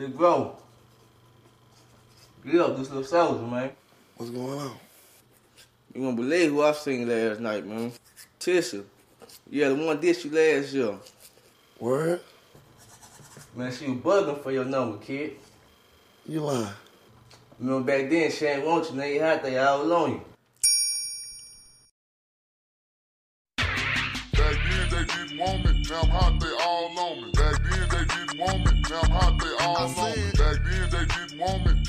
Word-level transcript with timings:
Big 0.00 0.16
bro. 0.16 0.56
Get 2.44 2.60
up, 2.60 2.78
this 2.78 2.88
little 2.88 3.04
soldier, 3.04 3.42
man. 3.42 3.70
What's 4.16 4.30
going 4.30 4.58
on? 4.58 4.76
You 5.94 6.02
won't 6.02 6.16
believe 6.16 6.50
who 6.50 6.62
I 6.62 6.72
seen 6.72 7.06
last 7.06 7.38
night, 7.40 7.66
man. 7.66 7.92
Tisha. 8.38 8.82
Yeah, 9.50 9.68
the 9.68 9.74
one 9.74 10.00
did 10.00 10.24
you 10.24 10.30
last 10.30 10.72
year. 10.72 10.94
Word? 11.78 12.20
Man, 13.54 13.72
she 13.72 13.88
was 13.90 13.98
bugging 13.98 14.42
for 14.42 14.52
your 14.52 14.64
number, 14.64 14.96
kid. 14.98 15.36
You 16.26 16.40
lying. 16.40 16.68
Remember 17.58 17.92
back 17.92 18.08
then, 18.08 18.30
she 18.30 18.46
ain't 18.46 18.64
want 18.64 18.88
you, 18.90 18.96
now 18.96 19.04
you 19.04 19.20
had 19.20 19.42
they 19.42 19.58
all 19.58 19.92
on 19.92 20.12
you. 20.12 20.29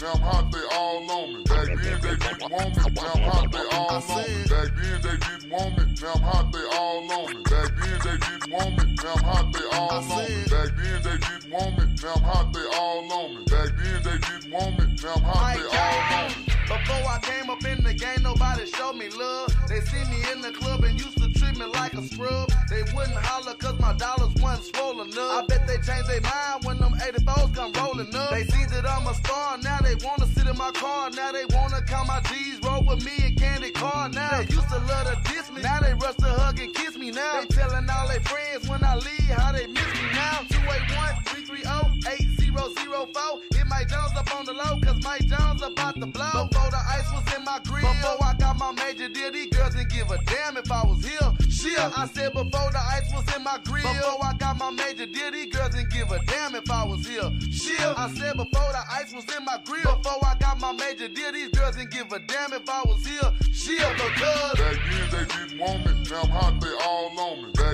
Now 0.02 0.14
I'm 0.14 0.22
hot, 0.22 0.52
they 0.52 0.76
all 0.76 1.12
on 1.12 1.34
me. 1.34 1.44
Back 1.44 1.68
then 1.68 2.02
they 2.02 2.16
didn't 2.16 2.52
want 2.52 2.76
me, 2.76 2.84
now 2.92 3.12
I'm 3.14 3.22
hot, 3.22 3.52
they 3.52 3.60
all 3.60 3.92
on 3.92 4.02
me. 4.02 4.44
Back 4.50 4.70
then 4.76 5.02
they 5.02 5.18
didn't 5.18 5.52
want 5.52 5.78
me, 5.78 5.84
now 6.02 6.14
I'm 6.14 6.22
hot, 6.22 6.52
they 6.52 6.66
all 6.74 7.12
on 7.12 7.28
me. 7.28 7.44
Back 7.44 7.70
then 7.78 8.00
they 8.04 8.18
didn't 8.18 8.52
want 8.52 8.78
me, 8.78 8.96
now 9.04 9.14
I'm 9.14 9.24
hot, 9.24 9.54
they 9.54 9.78
all 9.78 9.92
on 9.92 10.08
me. 10.10 10.46
Back 10.50 10.70
then 10.76 11.02
they 11.04 11.18
didn't 11.18 11.52
want 11.52 11.78
me, 11.78 11.86
now 12.02 12.14
I'm 12.16 12.24
hot, 12.24 12.54
they 12.54 12.66
all 12.78 13.12
on 13.12 13.36
me. 13.36 13.46
Back 13.46 13.70
then 13.78 14.04
they 14.04 14.18
didn't 14.18 14.52
want 14.52 14.80
me, 14.80 14.96
now 15.04 15.14
I'm 15.14 15.22
hot, 15.22 15.56
they 15.56 15.78
all 15.78 16.24
on 16.24 16.46
me. 16.46 16.51
Before 16.72 17.04
I 17.12 17.20
came 17.22 17.50
up 17.50 17.66
in 17.66 17.84
the 17.84 17.94
game, 17.94 18.24
nobody 18.24 18.66
showed 18.66 18.96
me 18.96 19.10
love. 19.10 19.54
They 19.68 19.82
see 19.82 20.06
me 20.10 20.24
in 20.32 20.40
the 20.40 20.54
club 20.54 20.86
and 20.86 20.98
used 20.98 21.18
to 21.18 21.30
treat 21.34 21.58
me 21.58 21.66
like 21.66 21.94
a 21.94 22.02
scrub. 22.08 22.50
They 22.70 22.84
wouldn't 22.96 23.18
holler 23.28 23.56
cause 23.56 23.78
my 23.78 23.92
dollars 23.94 24.34
wasn't 24.40 24.74
swollen 24.74 25.12
up. 25.12 25.44
I 25.44 25.46
bet 25.48 25.68
they 25.68 25.80
changed 25.84 26.08
their 26.08 26.22
mind 26.22 26.64
when 26.64 26.78
them 26.80 26.94
84s 26.94 27.54
come 27.54 27.74
rolling 27.74 28.16
up. 28.16 28.30
They 28.32 28.46
see 28.46 28.64
that 28.72 28.88
I'm 28.88 29.06
a 29.06 29.14
star, 29.16 29.58
now 29.58 29.80
they 29.80 29.96
wanna 29.96 30.28
sit 30.28 30.48
in 30.48 30.58
my 30.58 30.72
car. 30.72 31.10
Now 31.10 31.34
they 31.34 31.44
wanna 31.52 31.82
count 31.82 32.08
my 32.08 32.22
G's, 32.32 32.62
roll 32.64 32.84
with 32.84 33.04
me 33.04 33.18
and 33.20 33.36
candy 33.38 33.72
car. 33.72 34.08
Now 34.08 34.38
they 34.40 34.48
used 34.48 34.70
to 34.70 34.80
love 34.80 35.08
to 35.12 35.18
diss 35.30 35.52
me, 35.52 35.62
now 35.62 35.82
they 35.82 35.94
rush 35.94 36.16
to 36.24 36.32
hug 36.40 36.58
and 36.58 36.74
kiss 36.74 36.96
me 36.96 37.12
now. 37.12 37.42
They 37.42 37.48
telling 37.48 37.90
all 37.90 38.08
their 38.08 38.22
friends 38.22 38.70
when 38.70 38.82
I 38.82 38.96
leave 38.96 39.36
how 39.36 39.52
they 39.52 39.68
miss 39.68 39.94
me 40.00 40.08
now. 40.16 40.40
281-330-8004. 40.48 43.42
Hit 43.42 43.51
Mike 43.82 43.90
Jones 43.90 44.12
up 44.16 44.36
on 44.38 44.46
the 44.46 44.54
low, 44.54 44.80
cause 44.80 45.04
Mike 45.04 45.26
Jones 45.26 45.64
about 45.64 45.96
to 45.96 46.06
blow. 46.06 46.48
Before 46.52 46.70
the 46.70 46.78
ice 46.78 47.12
was 47.12 47.36
in 47.36 47.44
my 47.44 47.60
grill, 47.66 47.82
before 47.82 48.24
I 48.24 48.36
got 48.38 48.56
my 48.56 48.72
major 48.74 49.10
deal, 49.10 49.32
these 49.32 49.50
girls 49.50 49.74
didn't 49.74 49.90
give 49.90 50.12
a 50.12 50.20
damn 50.26 50.56
if 50.56 50.72
I 50.72 50.86
was 50.86 51.04
here. 51.04 51.34
Shit, 51.50 51.80
I 51.80 52.06
said 52.14 52.32
before 52.34 52.70
the 52.70 52.78
ice 52.78 53.12
was 53.12 53.26
in 53.36 53.44
my 53.44 53.58
grill, 53.66 53.82
before 53.82 54.24
I 54.24 54.34
got 54.38 54.60
my 54.60 54.70
major 54.70 55.08
deal, 55.08 55.32
these 55.32 55.52
girls 55.52 55.74
didn't 55.74 55.90
give 55.90 56.12
a 56.12 56.20
damn 56.26 56.54
if 56.54 56.70
I 56.70 56.86
was 56.86 57.08
here. 57.08 57.32
Shit, 57.50 57.82
I 57.82 58.08
said 58.14 58.38
before 58.38 58.70
the 58.72 58.84
ice 58.92 59.16
was 59.16 59.26
in 59.36 59.46
my 59.46 59.58
grill, 59.66 59.96
before 59.98 60.28
I 60.28 60.36
got 60.38 60.60
my 60.60 60.74
major 60.74 61.08
deal, 61.08 61.32
these 61.32 61.50
girls 61.50 61.76
didn't 61.76 61.90
give 61.90 62.12
a 62.12 62.20
damn 62.20 62.54
if 62.54 62.70
I 62.70 62.84
was 62.86 63.04
here. 63.04 63.34
Shit, 63.52 63.82
because 63.98 64.60
Back 64.60 64.78
then 64.92 65.10
they 65.10 65.26
didn't 65.26 65.58
want 65.58 65.86
me, 65.88 66.04
now 66.08 66.22
I'm 66.22 66.30
hot, 66.30 66.62
they 66.62 66.74
all 66.86 67.20
on 67.20 67.46
me. 67.46 67.52
Back 67.54 67.71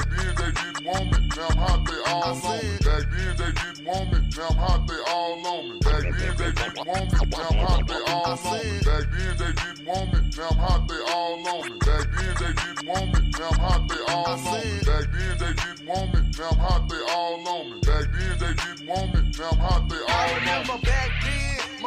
now 1.37 1.47
I'm 1.49 1.57
hot, 1.57 1.85
they 1.85 2.11
all 2.11 2.23
on 2.23 2.35
me. 2.35 2.77
Back 2.81 3.03
then 3.13 3.37
they 3.37 3.51
didn't 3.53 3.85
want 3.85 4.11
me, 4.11 4.19
now 4.35 4.47
I'm 4.49 4.57
hot, 4.57 4.87
they 4.87 5.01
all 5.07 5.47
on 5.47 5.69
me. 5.69 5.79
Back 5.79 6.01
then 6.01 6.33
they 6.37 6.51
didn't 6.51 6.87
want 6.87 7.13
me, 7.13 7.19
now 7.29 7.47
I'm 7.47 7.57
hot, 7.61 7.87
they 7.87 8.01
all 8.09 8.33
on 8.33 8.57
me. 8.57 8.81
Back 8.81 9.05
then 9.13 9.37
they 9.37 9.53
didn't 9.53 9.85
want 9.85 10.13
me, 10.13 10.19
now 10.35 10.49
I'm 10.49 10.57
hot, 10.57 10.87
they 10.87 11.01
all 11.13 11.47
on 11.47 11.61
me. 11.61 11.77
Back 11.77 12.05
then 12.17 12.33
they 12.41 12.53
didn't 12.57 12.87
want 12.87 13.13
me, 13.13 13.19
now 13.37 13.49
I'm 13.49 13.59
hot, 13.59 13.87
they 13.87 14.01
all 14.11 14.25
on 14.27 14.43
me. 14.43 14.81
Back 14.81 15.05
then 15.13 15.37
they 15.37 15.53
didn't 15.53 15.85
want 15.87 16.13
me, 16.13 16.19
now 16.37 16.49
I'm 16.49 16.57
hot, 16.57 16.89
they 16.89 17.01
all 17.13 17.47
on 17.47 17.69
me. 17.69 17.79
Back 17.85 18.05
then 18.17 18.33
they 18.41 18.53
didn't 18.57 18.87
want 18.87 19.13
me, 19.13 19.21
now 19.37 19.49
I'm 19.51 19.57
hot, 19.59 19.89
they 19.89 19.95
I 19.95 20.09
all 20.09 20.25
on 20.25 20.33
me. 20.33 20.39
remember 20.41 20.77
back 20.85 21.11
then, 21.23 21.36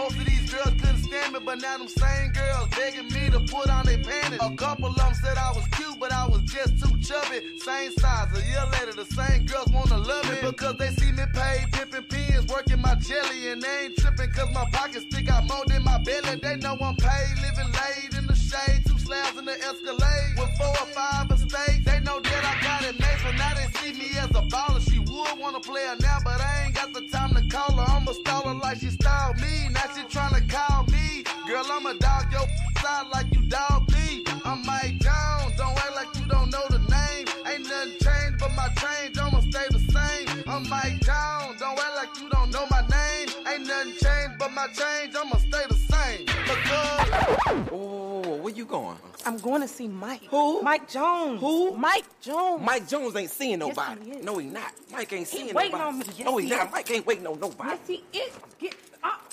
most 0.00 0.16
of 0.16 0.24
these 0.24 0.50
girls 0.50 0.74
couldn't 0.80 1.02
stand 1.04 1.32
me, 1.34 1.40
but 1.44 1.60
now 1.60 1.76
them 1.76 1.88
same 1.88 2.32
girls 2.32 2.68
begging 2.70 3.08
me 3.12 3.28
to 3.28 3.40
put 3.52 3.68
on 3.68 3.84
their 3.84 3.98
panties. 3.98 4.40
A 4.40 4.50
couple 4.56 4.86
of 4.86 4.96
them 4.96 5.12
said 5.14 5.36
I 5.36 5.52
was 5.52 5.66
cute, 5.76 5.98
but 6.00 6.10
I 6.12 6.26
was 6.26 6.42
just 6.42 6.72
too 6.82 6.94
chubby. 7.08 7.38
Same 7.58 7.92
size, 8.00 8.28
a 8.32 8.40
year 8.50 8.64
later, 8.74 8.94
the 9.02 9.08
same 9.18 9.44
girls 9.44 9.68
wanna 9.68 9.98
love 9.98 10.24
me 10.30 10.36
because 10.40 10.76
they 10.78 10.90
see 10.98 11.12
me 11.12 11.24
pay 11.34 11.64
pimping 11.72 12.06
pins, 12.12 12.46
working 12.46 12.80
my 12.80 12.94
jelly, 12.94 13.50
and 13.50 13.60
they 13.60 13.76
ain't 13.84 13.96
tripping 13.98 14.30
cause 14.32 14.50
my 14.54 14.64
pockets 14.72 15.04
stick 15.10 15.28
out 15.30 15.44
more 15.46 15.64
than 15.66 15.82
my 15.84 15.98
belly. 15.98 16.36
They 16.40 16.56
know 16.56 16.76
I'm 16.80 16.96
paid, 16.96 17.34
living 17.44 17.70
late 17.80 18.14
in 18.16 18.26
the 18.26 18.34
shade, 18.34 18.80
two 18.86 18.98
slabs 18.98 19.36
in 19.38 19.44
the 19.44 19.56
Escalade 19.68 20.32
with 20.38 20.52
four 20.56 20.74
or 20.82 20.88
five 20.98 21.30
estates. 21.30 21.84
They 21.84 22.00
know 22.00 22.20
that 22.20 22.42
I 22.52 22.54
got 22.68 22.80
it 22.88 22.96
made, 22.98 23.18
so 23.22 23.30
now 23.42 23.52
they 23.58 23.68
see 23.78 23.92
me 24.00 24.08
as 24.18 24.30
a 24.30 24.44
baller. 24.52 24.80
She 24.88 24.98
would 24.98 25.34
wanna 25.38 25.60
play 25.60 25.84
her 25.92 25.96
now, 26.00 26.18
but 26.24 26.40
I 26.40 26.64
ain't 26.64 26.74
got 26.74 26.94
the 26.94 27.02
time 27.16 27.34
to 27.36 27.42
call 27.54 27.72
her. 27.76 27.86
I'ma 27.96 28.12
stall 28.12 28.48
her 28.48 28.54
like 28.54 28.78
she 28.80 28.90
styled 28.90 29.38
me. 29.42 29.49
Now 29.80 29.94
she 29.94 30.02
tryna 30.02 30.46
call 30.48 30.84
me. 30.86 31.24
Girl, 31.48 31.64
I'ma 31.70 31.94
dog 31.94 32.30
your 32.30 32.46
side 32.82 33.06
like 33.12 33.32
you 33.34 33.40
dog 33.48 33.90
me. 33.92 34.24
I'm 34.44 34.64
Mike 34.66 34.98
Jones, 35.00 35.56
don't 35.56 35.76
act 35.78 35.94
like 35.96 36.14
you 36.20 36.26
don't 36.26 36.50
know 36.50 36.64
the 36.68 36.78
name. 36.80 37.26
Ain't 37.46 37.64
nothing 37.66 37.92
changed 38.00 38.38
but 38.38 38.52
my 38.54 38.68
change, 38.76 39.16
I'ma 39.18 39.40
stay 39.40 39.66
the 39.70 39.78
same. 39.78 40.44
I'm 40.46 40.68
Mike 40.68 41.00
Jones, 41.00 41.60
don't 41.60 41.78
act 41.78 41.96
like 41.96 42.20
you 42.20 42.28
don't 42.28 42.50
know 42.50 42.66
my 42.70 42.82
name. 42.88 43.28
Ain't 43.48 43.66
nothing 43.66 43.92
changed 43.92 44.38
but 44.38 44.52
my 44.52 44.66
change, 44.66 45.14
I'ma 45.16 45.36
stay 45.36 45.64
the 45.68 45.74
same. 45.74 46.26
Because 46.26 47.68
Oh, 47.72 48.36
where 48.42 48.52
you 48.54 48.64
going? 48.66 48.98
I'm 49.24 49.38
going 49.38 49.60
to 49.62 49.68
see 49.68 49.88
Mike. 49.88 50.24
Who? 50.30 50.60
Mike 50.62 50.88
Jones. 50.90 51.40
Who? 51.40 51.74
Mike 51.76 52.04
Jones. 52.20 52.62
Mike 52.64 52.86
Jones 52.88 53.16
ain't 53.16 53.30
seeing 53.30 53.60
Yes, 53.60 53.76
nobody. 53.76 54.04
he 54.04 54.10
is. 54.12 54.24
no, 54.24 54.38
he 54.38 54.46
not. 54.46 54.72
Mike 54.92 55.12
ain't 55.12 55.28
He 55.28 55.38
seeing 55.38 55.54
waiting 55.54 55.72
nobody. 55.72 55.88
on 55.88 55.98
me. 55.98 56.04
Yes, 56.16 56.24
no, 56.26 56.36
he, 56.36 56.44
he 56.46 56.50
not. 56.50 56.66
is. 56.66 56.72
Mike 56.72 56.90
ain't 56.90 57.06
waiting 57.06 57.26
on 57.26 57.40
nobody. 57.40 57.70
Yes, 57.70 57.78
he 57.86 58.18
is. 58.18 58.32
Get 58.58 58.74
up. 59.02 59.29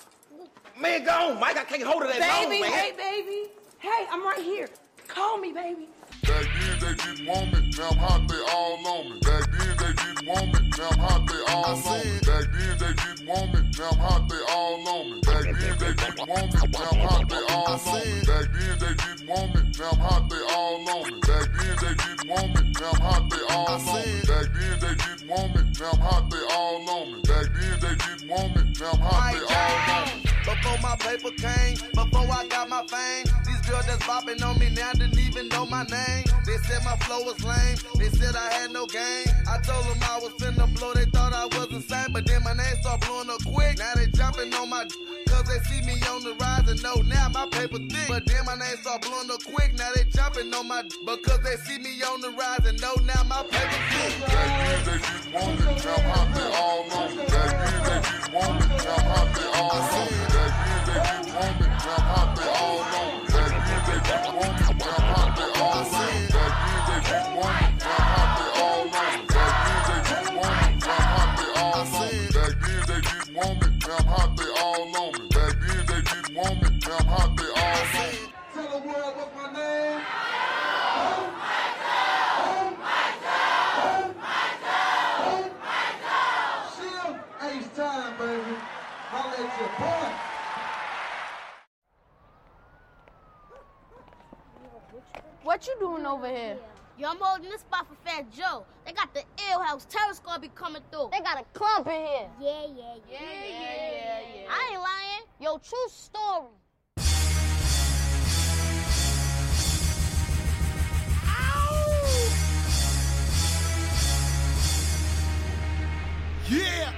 Man, 0.79 1.03
go 1.03 1.11
on, 1.11 1.39
Mike. 1.39 1.57
I 1.57 1.63
can't 1.63 1.81
hold 1.81 2.03
it 2.03 2.09
that 2.09 2.19
long, 2.21 2.49
Baby, 2.49 2.61
man. 2.61 2.71
hey, 2.71 2.91
baby. 2.91 3.49
Hey, 3.79 4.05
I'm 4.11 4.23
right 4.23 4.43
here. 4.43 4.69
Call 5.07 5.38
me, 5.38 5.51
baby. 5.51 5.88
Back 6.21 6.45
then 6.45 6.79
they 6.79 6.93
didn't 6.93 7.25
want 7.25 7.51
me, 7.53 7.71
now 7.77 7.89
I'm 7.89 7.97
hot, 7.97 8.27
they 8.27 8.35
all 8.53 8.88
on 8.88 9.09
me. 9.09 9.19
Back 9.21 9.49
then 9.51 9.77
they 9.77 9.93
didn't 9.93 10.27
want 10.27 10.53
me, 10.53 10.69
now 10.77 10.89
I'm 10.91 10.99
hot, 10.99 11.27
they 11.27 11.53
all 11.53 11.65
on 11.65 12.03
me. 12.03 12.19
Back 12.21 12.45
then 12.53 12.77
they 12.77 12.93
didn't 12.93 13.27
want 13.27 13.53
me, 13.53 13.59
now 13.77 13.89
I'm 13.89 13.97
hot, 13.97 14.29
they 14.29 14.43
all 14.53 14.88
on 14.88 15.09
me. 15.09 15.21
Back 15.21 15.43
then 15.45 15.77
they 15.79 15.93
didn't 15.97 16.38
want 16.38 16.53
me, 16.53 16.61
now 16.67 16.77
I'm 16.77 16.89
hot, 16.91 17.09
they 17.09 17.33
all 17.33 17.69
on 17.69 17.94
me. 17.97 18.21
Back 18.38 18.53
then 18.53 18.77
they 18.77 18.94
didn't 18.94 19.27
want 19.27 19.55
me, 19.55 19.61
now 19.79 19.89
I'm 19.89 19.99
hot, 19.99 20.29
they 20.29 20.44
all 20.53 20.89
on 20.89 21.03
me. 21.07 21.19
Back 21.25 21.49
then 21.57 21.75
they 21.81 21.94
didn't 21.97 22.27
want 22.27 22.55
me, 22.55 22.71
now 22.79 22.91
I'm 22.91 23.01
hot, 23.01 23.29
they 23.29 23.41
all 23.49 23.73
on 23.73 24.05
me. 24.05 24.21
Back 24.27 24.47
then 24.53 24.79
they 24.79 24.95
didn't 24.95 25.27
want 25.27 25.55
me, 25.55 25.61
now 25.79 25.91
I'm 25.91 25.99
hot, 25.99 26.29
they 26.29 26.44
all 26.53 26.89
on 26.89 27.13
me. 27.13 27.21
Back 27.23 27.47
then 27.55 27.79
they 27.81 27.95
didn't 27.95 28.29
want 28.29 28.55
me, 28.55 28.73
now 28.79 28.91
I'm 28.91 28.99
hot, 28.99 29.33
they 29.33 29.55
all 29.55 30.13
on 30.13 30.21
me. 30.21 30.26
Before 30.47 30.79
my 30.81 30.95
paper 30.95 31.31
came, 31.31 31.75
before 31.91 32.23
I 32.31 32.47
got 32.47 32.69
my 32.69 32.81
fame, 32.87 33.25
these 33.45 33.59
girls 33.67 33.85
that's 33.85 34.01
bopping 34.07 34.41
on 34.41 34.57
me 34.57 34.69
now 34.69 34.93
didn't 34.93 35.19
even 35.19 35.49
know 35.49 35.65
my 35.65 35.83
name. 35.83 36.23
They 36.45 36.55
said 36.63 36.85
my 36.85 36.95
flow 37.03 37.19
was 37.19 37.43
lame, 37.43 37.75
they 37.99 38.07
said 38.07 38.33
I 38.33 38.53
had 38.53 38.71
no 38.71 38.85
game. 38.85 39.27
I 39.45 39.59
told 39.59 39.83
them 39.83 39.99
I 40.07 40.19
was 40.23 40.31
finna 40.39 40.73
blow, 40.73 40.93
they 40.93 41.03
thought 41.03 41.33
I 41.33 41.47
was 41.47 41.67
insane, 41.71 42.13
but 42.13 42.25
then 42.25 42.43
my 42.45 42.53
name 42.53 42.77
start 42.79 43.01
blowing 43.01 43.29
up 43.29 43.43
quick. 43.43 43.77
Now 43.77 43.91
they 43.95 44.07
jumping 44.07 44.53
on 44.53 44.69
my 44.69 44.87
cause 45.27 45.43
they 45.51 45.59
see 45.67 45.85
me 45.85 45.99
on 46.07 46.23
the 46.23 46.33
rise 46.39 46.69
and 46.69 46.81
know 46.81 46.95
now 47.03 47.27
my 47.27 47.45
paper 47.47 47.79
thick. 47.79 48.07
But 48.07 48.25
then 48.25 48.45
my 48.45 48.55
name 48.55 48.77
start 48.79 49.01
blowing 49.01 49.29
up 49.29 49.43
quick, 49.43 49.73
now 49.77 49.89
they 49.95 50.05
jumping 50.05 50.53
on 50.53 50.65
my 50.65 50.81
because 51.03 51.43
they 51.43 51.57
see 51.67 51.77
me 51.77 51.91
on 52.03 52.21
the 52.21 52.31
rise 52.31 52.63
and 52.63 52.79
know 52.79 52.95
now 53.03 53.21
my 53.27 53.43
paper 53.51 53.81
thick. 53.91 54.15
Back 54.23 54.47
then 54.63 54.85
they 54.85 54.95
didn't 54.95 55.33
want 55.35 55.59
now 55.59 55.91
I'm 55.91 56.07
hot, 56.07 56.27
they 56.31 56.47
all 56.55 56.87
on 57.03 57.17
me. 57.17 57.25
Back 57.35 57.51
they 57.67 57.99
didn't 57.99 58.33
want 58.33 58.59
now 58.63 58.95
I'm 58.95 59.11
hot, 59.11 59.35
they 59.35 59.47
all 59.59 60.15
then 60.15 60.26
they 61.39 61.66
you 95.67 95.75
doing 95.79 96.05
over 96.05 96.27
here? 96.27 96.57
Yo, 96.97 97.09
I'm 97.09 97.17
holding 97.19 97.49
this 97.49 97.61
spot 97.61 97.87
for 97.87 97.95
Fat 98.09 98.31
Joe. 98.31 98.65
They 98.85 98.93
got 98.93 99.13
the 99.13 99.23
ill 99.51 99.61
house 99.61 99.85
terrorist 99.89 100.23
gonna 100.23 100.39
be 100.39 100.47
coming 100.49 100.81
through. 100.91 101.09
They 101.11 101.19
got 101.19 101.39
a 101.39 101.43
clump 101.53 101.87
in 101.87 101.93
here. 101.93 102.29
Yeah, 102.39 102.65
yeah, 102.65 102.95
yeah. 103.09 103.19
Yeah, 103.19 103.19
yeah, 103.19 103.49
yeah, 103.49 104.19
yeah. 104.35 104.49
I 104.49 104.69
ain't 104.71 104.81
lying. 104.81 105.25
Yo, 105.39 105.57
true 105.57 105.77
story. 105.89 106.47
Ow! 111.27 111.87
Yeah! 116.49 116.93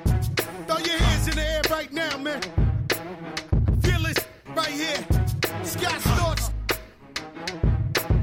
Scott 5.66 6.00
Storch. 6.00 6.50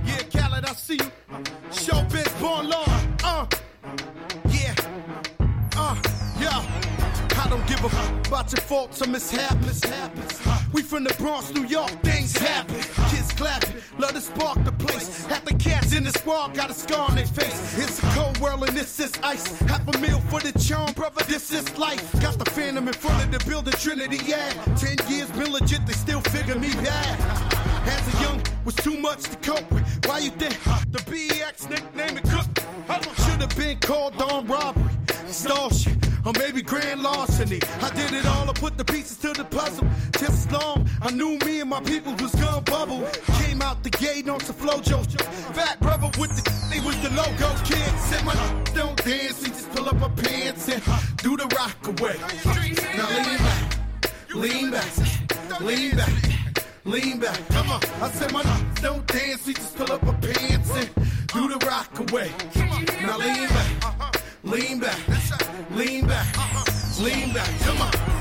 Yeah, 0.05 0.23
Khaled, 0.31 0.65
I 0.65 0.73
see 0.73 0.93
you. 0.95 1.11
Showbiz, 1.71 2.41
born 2.41 2.69
law. 2.69 2.85
Uh, 3.23 3.45
F- 7.83 8.27
about 8.27 8.51
your 8.51 8.61
faults 8.61 9.01
or 9.01 9.07
mishaps. 9.07 9.81
We 10.71 10.83
from 10.83 11.03
the 11.03 11.13
Bronx, 11.15 11.51
New 11.53 11.65
York, 11.65 11.89
things 12.01 12.37
happen. 12.37 12.75
Kids 13.09 13.31
clapping, 13.33 13.75
love 13.97 14.13
to 14.13 14.21
spark 14.21 14.63
the 14.63 14.71
place. 14.71 15.25
Half 15.25 15.45
the 15.45 15.55
cats 15.55 15.93
in 15.93 16.03
the 16.03 16.11
squad 16.11 16.53
got 16.53 16.69
a 16.69 16.73
scar 16.73 17.09
on 17.09 17.15
their 17.15 17.25
face. 17.25 17.77
It's 17.77 17.99
a 17.99 18.07
cold 18.17 18.37
world 18.39 18.63
and 18.67 18.77
this 18.77 18.99
is 18.99 19.11
ice. 19.23 19.59
Half 19.61 19.87
a 19.93 19.97
meal 19.97 20.19
for 20.29 20.39
the 20.39 20.57
charm, 20.59 20.93
brother, 20.93 21.23
this 21.25 21.51
is 21.51 21.77
life. 21.77 22.11
Got 22.21 22.37
the 22.37 22.49
phantom 22.51 22.87
in 22.87 22.93
front 22.93 23.23
of 23.23 23.31
the 23.31 23.49
building, 23.49 23.73
Trinity, 23.73 24.19
yeah. 24.25 24.51
Ten 24.75 24.95
years 25.09 25.29
been 25.31 25.51
legit, 25.51 25.85
they 25.87 25.93
still 25.93 26.21
figure 26.21 26.57
me 26.59 26.71
bad. 26.75 27.19
As 27.87 28.13
a 28.15 28.21
young, 28.21 28.41
was 28.63 28.75
too 28.75 28.97
much 28.99 29.23
to 29.23 29.35
cope 29.37 29.69
with. 29.71 29.83
Why 30.05 30.19
you 30.19 30.29
think 30.29 30.53
the 30.91 30.99
BX 30.99 31.69
nickname 31.69 32.17
it 32.17 32.23
Cook? 32.29 32.45
Should 33.25 33.41
have 33.41 33.55
been 33.57 33.79
called 33.79 34.21
on 34.21 34.45
robbery, 34.47 34.83
extortion, 35.27 35.99
or 36.25 36.33
maybe 36.37 36.61
grand 36.61 37.01
larceny. 37.01 37.59
I 37.81 37.89
did 37.91 38.13
it 38.13 38.25
all, 38.25 38.49
I 38.49 38.53
put 38.53 38.77
the 38.77 38.85
pieces 38.85 39.17
to 39.17 39.33
the 39.33 39.45
puzzle. 39.45 39.87
Just 40.19 40.51
long, 40.51 40.87
I 41.01 41.11
knew 41.11 41.37
me 41.45 41.61
and 41.61 41.69
my 41.69 41.81
people 41.81 42.13
was 42.15 42.33
gonna 42.35 42.61
bubble. 42.61 43.07
Came 43.39 43.61
out 43.61 43.83
the 43.83 43.89
gate 43.89 44.27
on 44.29 44.39
some 44.39 44.55
flojo. 44.55 44.99
Fat 45.55 45.79
brother 45.79 46.09
with 46.19 46.31
the, 46.37 46.43
they 46.69 46.79
was 46.85 46.97
the 47.01 47.09
logo 47.11 47.49
kid. 47.63 47.91
Said 47.99 48.23
my 48.25 48.33
don't 48.75 48.97
dance, 49.03 49.41
we 49.41 49.49
just 49.49 49.69
pull 49.71 49.89
up 49.89 50.01
our 50.01 50.09
pants 50.09 50.69
and 50.69 50.81
do 51.17 51.37
the 51.37 51.47
rock 51.57 51.77
away. 51.87 52.17
Now 52.97 53.09
lean 53.09 53.37
back, 53.37 53.77
lean 54.33 54.71
back, 54.71 55.61
lean 55.61 55.95
back. 55.95 56.31
Lean 56.83 57.19
back, 57.19 57.39
come 57.49 57.69
on. 57.69 57.79
I 58.01 58.09
said 58.09 58.33
my 58.33 58.41
don't 58.81 59.05
dance, 59.05 59.45
we 59.45 59.53
just 59.53 59.75
pull 59.75 59.91
up 59.91 60.03
our 60.03 60.13
pants 60.15 60.71
and 60.71 60.89
do 61.27 61.47
the 61.47 61.63
rock 61.67 61.99
away. 61.99 62.31
Now 63.05 63.17
lean 63.17 63.47
back, 63.47 64.23
lean 64.43 64.79
back, 64.79 64.97
lean 65.85 66.05
back, 66.05 66.37
uh-huh. 66.37 67.03
lean 67.03 67.33
back, 67.33 67.49
come 67.61 67.81
on. 67.81 68.20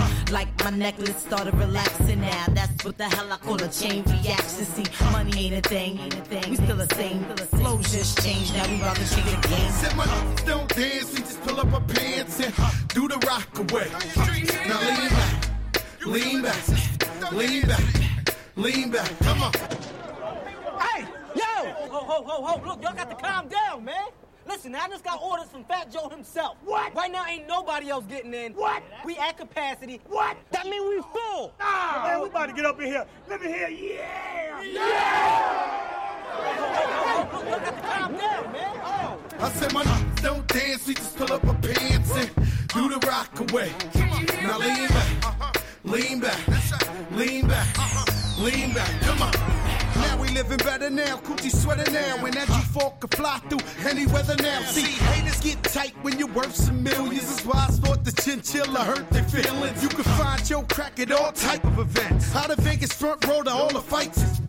Uh, 0.00 0.32
like 0.32 0.48
my 0.64 0.70
necklace 0.70 1.16
started 1.16 1.54
relaxing 1.54 2.20
now. 2.20 2.46
That's 2.50 2.84
what 2.84 2.96
the 2.96 3.04
hell 3.04 3.32
I 3.32 3.36
call 3.36 3.62
a 3.62 3.68
chain 3.68 4.02
reaction. 4.04 4.64
See, 4.64 4.84
money 5.12 5.46
ain't 5.46 5.66
a 5.66 5.68
thing, 5.68 5.98
ain't 5.98 6.14
a 6.14 6.22
thing. 6.22 6.50
We 6.50 6.56
still 6.56 6.76
the 6.76 6.94
same. 6.94 7.24
Flow 7.58 7.78
just 7.82 8.22
changed. 8.22 8.54
Now 8.54 8.66
we 8.68 8.76
about 8.76 8.96
to 8.96 9.14
change 9.14 9.30
the 9.30 9.48
game. 9.48 9.70
Said 9.72 9.96
my 9.96 10.06
don't 10.46 10.68
dance, 10.68 11.12
we 11.12 11.18
just 11.20 11.40
pull 11.42 11.60
up 11.60 11.72
our 11.72 11.80
pants 11.82 12.40
and 12.40 12.54
uh, 12.58 12.70
do 12.88 13.08
the 13.08 13.18
rock 13.26 13.58
away. 13.58 13.88
Now 14.68 14.80
lean 14.86 15.10
back, 15.10 15.36
lean 16.06 16.42
back, 16.42 17.32
lean 17.32 17.62
back, 17.66 18.34
lean 18.56 18.90
back. 18.90 19.18
Come 19.20 19.42
on. 19.42 19.52
Hey, 20.80 21.04
yo! 21.34 21.44
Ho, 21.92 22.00
ho, 22.10 22.24
ho, 22.24 22.44
ho. 22.46 22.68
Look, 22.68 22.82
y'all 22.82 22.94
got 22.94 23.10
to 23.10 23.16
calm 23.16 23.48
down, 23.48 23.84
man. 23.84 24.06
Listen, 24.46 24.74
I 24.74 24.88
just 24.88 25.04
got 25.04 25.22
orders 25.22 25.48
from 25.48 25.64
Fat 25.64 25.90
Joe 25.92 26.08
himself. 26.08 26.56
What? 26.64 26.94
Right 26.94 27.10
now, 27.10 27.24
ain't 27.26 27.46
nobody 27.46 27.90
else 27.90 28.04
getting 28.06 28.34
in. 28.34 28.52
What? 28.52 28.82
We 29.04 29.16
at 29.16 29.36
capacity. 29.36 30.00
What? 30.06 30.36
That 30.50 30.66
mean 30.66 30.88
we 30.88 31.02
full. 31.02 31.52
Nah, 31.58 32.06
man, 32.06 32.20
we 32.22 32.28
about 32.28 32.46
to 32.46 32.52
get 32.54 32.64
up 32.64 32.80
in 32.80 32.86
here. 32.86 33.06
Let 33.28 33.40
me 33.42 33.48
hear, 33.48 33.68
yeah! 33.68 34.62
Yeah! 34.62 35.90
Look, 37.50 37.64
y'all 37.64 37.72
calm 37.82 38.16
down, 38.16 38.52
man. 38.52 38.80
Oh. 38.84 39.18
I 39.38 39.50
said 39.50 39.72
my 39.72 39.82
don't 40.22 40.46
dance, 40.48 40.86
we 40.86 40.94
just 40.94 41.16
pull 41.16 41.32
up 41.32 41.46
our 41.46 41.54
pants 41.54 42.10
and 42.14 42.30
do 42.68 42.88
the 42.88 43.06
rock 43.06 43.40
away. 43.50 43.72
Now 44.42 44.58
lean 44.58 44.88
back, 44.88 45.62
lean 45.84 46.20
back, 46.20 46.38
lean 47.12 47.46
back, 47.48 48.38
lean 48.38 48.74
back. 48.74 49.00
Come 49.00 49.22
on. 49.22 49.59
Living 50.34 50.58
better 50.58 50.90
now, 50.90 51.16
coochie 51.16 51.50
sweater 51.50 51.90
now. 51.90 52.22
When 52.22 52.32
that 52.32 52.46
G4 52.46 53.00
can 53.00 53.08
fly 53.10 53.38
through 53.48 53.88
any 53.88 54.06
weather 54.06 54.36
now. 54.40 54.60
See, 54.62 54.82
haters 54.82 55.40
get 55.40 55.62
tight 55.64 55.92
when 56.02 56.18
you're 56.18 56.28
worth 56.32 56.54
some 56.54 56.82
millions. 56.82 57.28
That's 57.28 57.44
why 57.44 57.66
I 57.68 57.72
thought 57.72 58.04
the 58.04 58.12
chinchilla 58.12 58.80
hurt 58.80 59.10
their 59.10 59.24
feelings. 59.24 59.82
You 59.82 59.88
can 59.88 60.04
find 60.04 60.48
your 60.48 60.62
crack 60.64 61.00
at 61.00 61.10
all 61.10 61.32
type 61.32 61.64
of 61.64 61.78
events. 61.80 62.34
Out 62.36 62.50
of 62.50 62.58
Vegas 62.58 62.92
front 62.92 63.26
row 63.26 63.42
to 63.42 63.50
all 63.50 63.70
the 63.70 63.80
fights. 63.80 64.40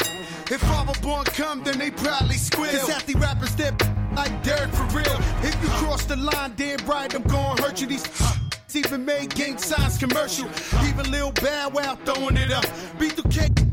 If 0.52 0.62
Father 0.62 0.94
Born 1.02 1.26
come, 1.26 1.64
then 1.64 1.80
they 1.80 1.90
proudly 1.90 2.36
squeal. 2.36 2.70
It's 2.70 2.90
at 2.90 3.08
the 3.08 3.16
rappers 3.16 3.56
that 3.56 3.74
like 4.16 4.44
Derek 4.44 4.72
for 4.72 4.84
real. 4.96 5.18
If 5.42 5.56
you 5.64 5.70
cross 5.80 6.06
the 6.06 6.16
line, 6.16 6.54
damn 6.58 6.86
right, 6.86 7.14
I'm 7.14 7.24
gonna 7.24 7.62
hurt 7.62 7.82
you. 7.82 7.88
These 7.88 8.06
even 8.76 9.04
made 9.04 9.34
gang 9.34 9.58
signs 9.58 9.98
commercial. 9.98 10.48
Even 10.86 11.10
Lil 11.10 11.32
Bow 11.32 11.70
Wow 11.70 11.98
throwing 12.06 12.38
it 12.38 12.52
up. 12.52 12.66
Beat 13.00 13.16
the 13.16 13.28
cake 13.30 13.71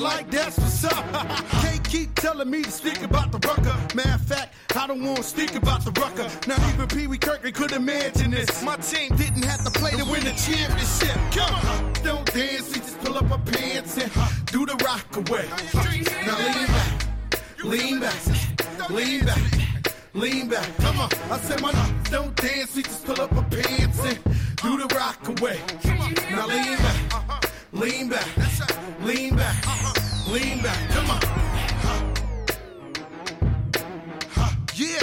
like 0.00 0.30
that's 0.30 0.58
what's 0.58 0.84
up. 0.84 1.04
Can't 1.62 1.88
keep 1.88 2.14
telling 2.14 2.50
me 2.50 2.62
to 2.62 2.70
speak 2.70 3.02
about 3.02 3.32
the 3.32 3.38
rucker. 3.46 3.76
Matter 3.94 4.14
of 4.14 4.20
fact, 4.22 4.54
I 4.76 4.86
don't 4.86 5.02
want 5.02 5.18
to 5.18 5.22
speak 5.22 5.54
about 5.54 5.84
the 5.84 5.92
rucker. 6.00 6.28
Not 6.48 6.60
even 6.72 6.86
Pee 6.88 7.06
Wee 7.06 7.18
Kirkland 7.18 7.54
could 7.54 7.72
imagine 7.72 8.30
this. 8.30 8.62
My 8.62 8.76
team 8.76 9.16
didn't 9.16 9.44
have 9.44 9.64
to 9.64 9.70
play 9.78 9.92
to 9.92 10.04
win 10.04 10.24
the 10.24 10.32
championship. 10.32 11.16
Come 11.32 11.54
on, 11.54 11.92
don't 12.02 12.26
dance, 12.32 12.68
we 12.68 12.80
just 12.80 12.98
pull 13.00 13.16
up 13.16 13.30
our 13.30 13.38
pants 13.38 13.96
and 13.98 14.12
do 14.46 14.66
the 14.66 14.76
rock 14.84 15.16
away. 15.16 15.46
Now 16.26 16.36
lean 16.38 16.66
back, 16.66 17.08
lean 17.64 18.00
back, 18.00 18.90
lean 18.90 19.24
back, 19.24 19.42
lean 20.14 20.48
back. 20.48 20.76
Come 20.78 21.00
on, 21.00 21.10
I 21.30 21.38
said 21.38 21.60
my 21.62 21.72
don't 22.10 22.34
dance, 22.36 22.76
we 22.76 22.82
just 22.82 23.04
pull 23.04 23.20
up 23.20 23.32
our 23.34 23.44
pants 23.44 24.00
and 24.04 24.18
do 24.62 24.78
the 24.78 24.94
rock 24.94 25.28
away. 25.28 25.60
Now 26.30 26.46
lean 26.46 26.76
back, 26.78 27.45
lean 27.76 28.08
back, 28.08 28.26
that's 28.36 28.60
right. 28.60 29.02
lean 29.02 29.36
back, 29.36 29.56
lean 30.28 30.62
back. 30.62 30.90
Come 30.90 31.10
on. 31.10 31.20
Yeah. 34.74 35.02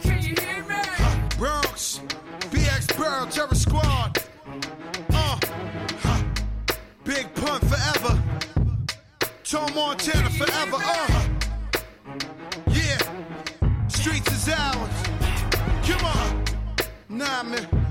Can 0.00 0.22
you 0.22 0.34
hear 0.40 0.62
me? 0.64 0.76
Bronx, 1.38 2.00
BX 2.52 2.96
Burrow, 2.96 3.26
Terror 3.26 3.54
Squad. 3.54 4.18
Uh. 5.10 5.38
Big 7.04 7.34
Pun 7.34 7.60
forever. 7.60 8.22
Tom 9.44 9.74
Montana 9.74 10.30
forever. 10.30 10.76
Uh. 10.76 11.28
Yeah. 12.68 13.88
Streets 13.88 14.32
is 14.32 14.48
ours. 14.48 14.90
Come 15.84 16.04
on. 16.04 16.44
Nah, 17.08 17.42
man. 17.42 17.85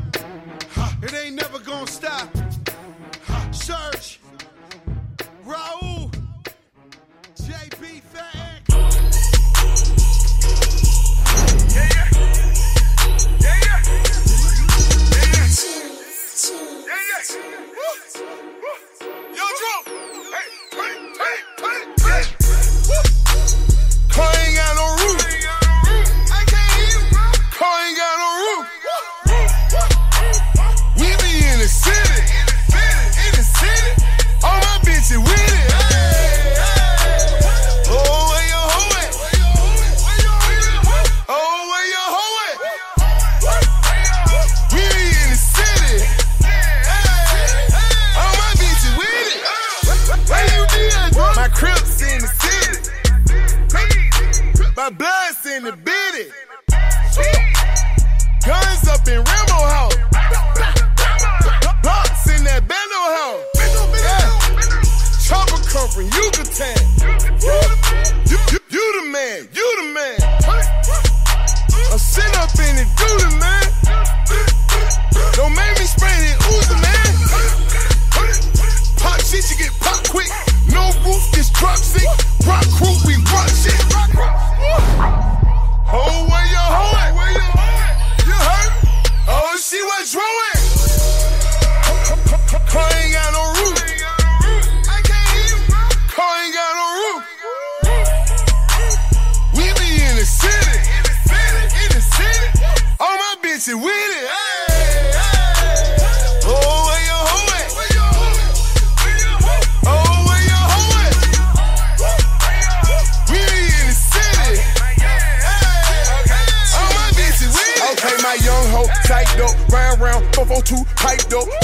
c'est 103.66 103.74
oui. 103.74 103.95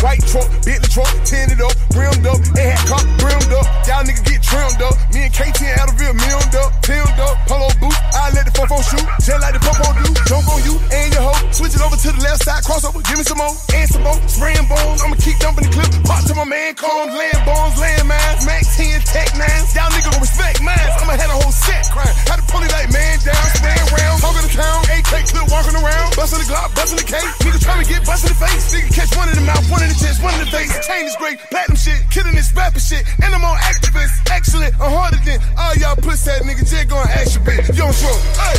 White 0.01 0.25
truck, 0.25 0.49
Bentley 0.65 0.89
truck, 0.89 1.13
tinted 1.23 1.61
up, 1.61 1.77
rimmed 1.93 2.25
up, 2.25 2.41
and 2.57 2.73
had 2.73 2.81
cop 2.89 3.05
rimmed 3.21 3.53
up. 3.53 3.63
Y'all 3.85 4.01
niggas 4.01 4.25
get 4.25 4.41
trimmed 4.41 4.81
up. 4.81 4.97
Me 5.13 5.29
and 5.29 5.33
KT 5.33 5.61
and 5.61 5.77
Adderall 5.77 6.17
milled 6.17 6.55
up, 6.57 6.73
filmed 6.81 7.19
up, 7.21 7.37
polo 7.45 7.69
boot. 7.77 7.93
I 8.17 8.33
let 8.33 8.49
the 8.49 8.53
fofo 8.57 8.81
shoot, 8.81 9.05
just 9.21 9.37
like 9.37 9.53
the 9.53 9.61
popo 9.61 9.85
do. 10.01 10.09
Jump 10.25 10.49
on 10.49 10.59
you 10.65 10.73
and 10.89 11.13
your 11.13 11.21
hoe. 11.21 11.37
Switch 11.53 11.77
it 11.77 11.85
over 11.85 11.93
to 11.93 12.09
the 12.09 12.21
left 12.25 12.41
side, 12.43 12.65
crossover, 12.65 13.05
give 13.05 13.21
me 13.21 13.23
some 13.23 13.37
more. 13.37 13.53
And 13.77 13.87
some 13.93 14.01
more, 14.01 14.17
spraying 14.25 14.65
bones. 14.65 15.05
I'ma 15.05 15.15
keep 15.21 15.37
dumping 15.37 15.69
the 15.69 15.71
clip. 15.77 15.91
Pop 16.01 16.25
to 16.25 16.33
my 16.33 16.49
man, 16.49 16.73
combs, 16.73 17.13
land 17.13 17.41
bones, 17.45 17.77
land 17.77 18.09
mines, 18.09 18.41
Max 18.41 18.73
10, 18.73 19.05
Tech 19.05 19.29
9s. 19.37 19.77
Y'all 19.77 19.93
niggas 19.93 20.09
gon' 20.09 20.17
respect 20.17 20.65
mines. 20.65 20.91
I'ma 20.97 21.13
have 21.13 21.29
a 21.29 21.37
whole 21.37 21.53
set 21.53 21.85
crying. 21.93 22.17
Had 22.25 22.41
to 22.41 22.45
pull 22.49 22.65
it 22.65 22.73
like 22.73 22.89
man 22.89 23.21
down, 23.21 23.45
spraying 23.53 23.85
round. 23.93 24.17
Talking 24.17 24.49
the 24.49 24.53
town, 24.57 24.81
AK 24.89 25.29
clip 25.29 25.45
walking 25.53 25.77
around. 25.77 26.09
Bustin' 26.17 26.41
the 26.41 26.49
Glock, 26.49 26.73
bustin' 26.73 26.97
the 26.97 27.05
case. 27.05 27.31
Niggas 27.45 27.61
trying 27.61 27.85
to 27.85 27.87
get 27.87 28.01
bust 28.01 28.25
in 28.25 28.33
the 28.33 28.39
face. 28.41 28.70
Nigga 28.71 28.87
catch 28.95 29.17
one 29.17 29.27
in 29.27 29.35
the 29.35 29.41
mouth, 29.41 29.69
one 29.69 29.83
in 29.83 29.89
the 29.89 29.99
chest, 29.99 30.23
one 30.23 30.33
in 30.35 30.39
the 30.39 30.51
face. 30.51 30.71
Chain 30.87 31.05
is 31.05 31.15
great, 31.17 31.39
platinum 31.51 31.75
shit, 31.75 31.99
killing 32.09 32.33
this 32.33 32.55
rapper 32.55 32.79
shit. 32.79 33.03
And 33.21 33.35
I'm 33.35 33.43
on 33.43 33.57
activist, 33.57 34.31
excellent. 34.31 34.73
I'm 34.79 34.91
harder 34.91 35.19
than 35.27 35.39
all 35.57 35.75
y'all 35.75 35.95
pussy 35.95 36.31
ass 36.31 36.41
niggas. 36.41 36.71
Just 36.71 36.87
gonna 36.87 37.11
ask 37.11 37.35
you, 37.35 37.41
bitch. 37.43 37.75
Young 37.75 37.91
Short, 37.91 38.15
hey. 38.39 38.57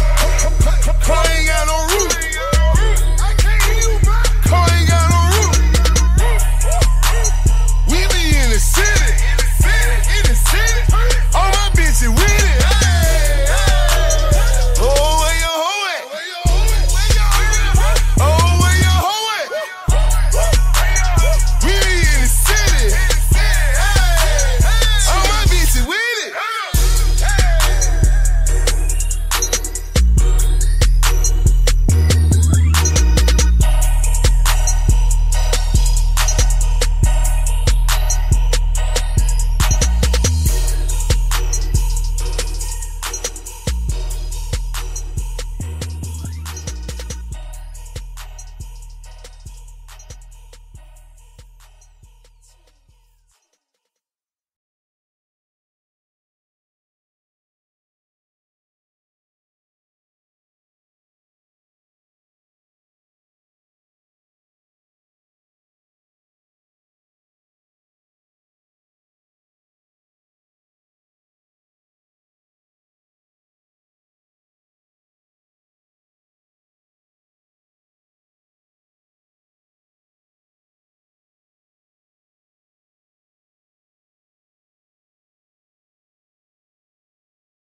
Car 1.00 1.24
ain't 1.32 1.48
got 1.48 1.66
no 1.66 1.96
roof. 1.96 2.21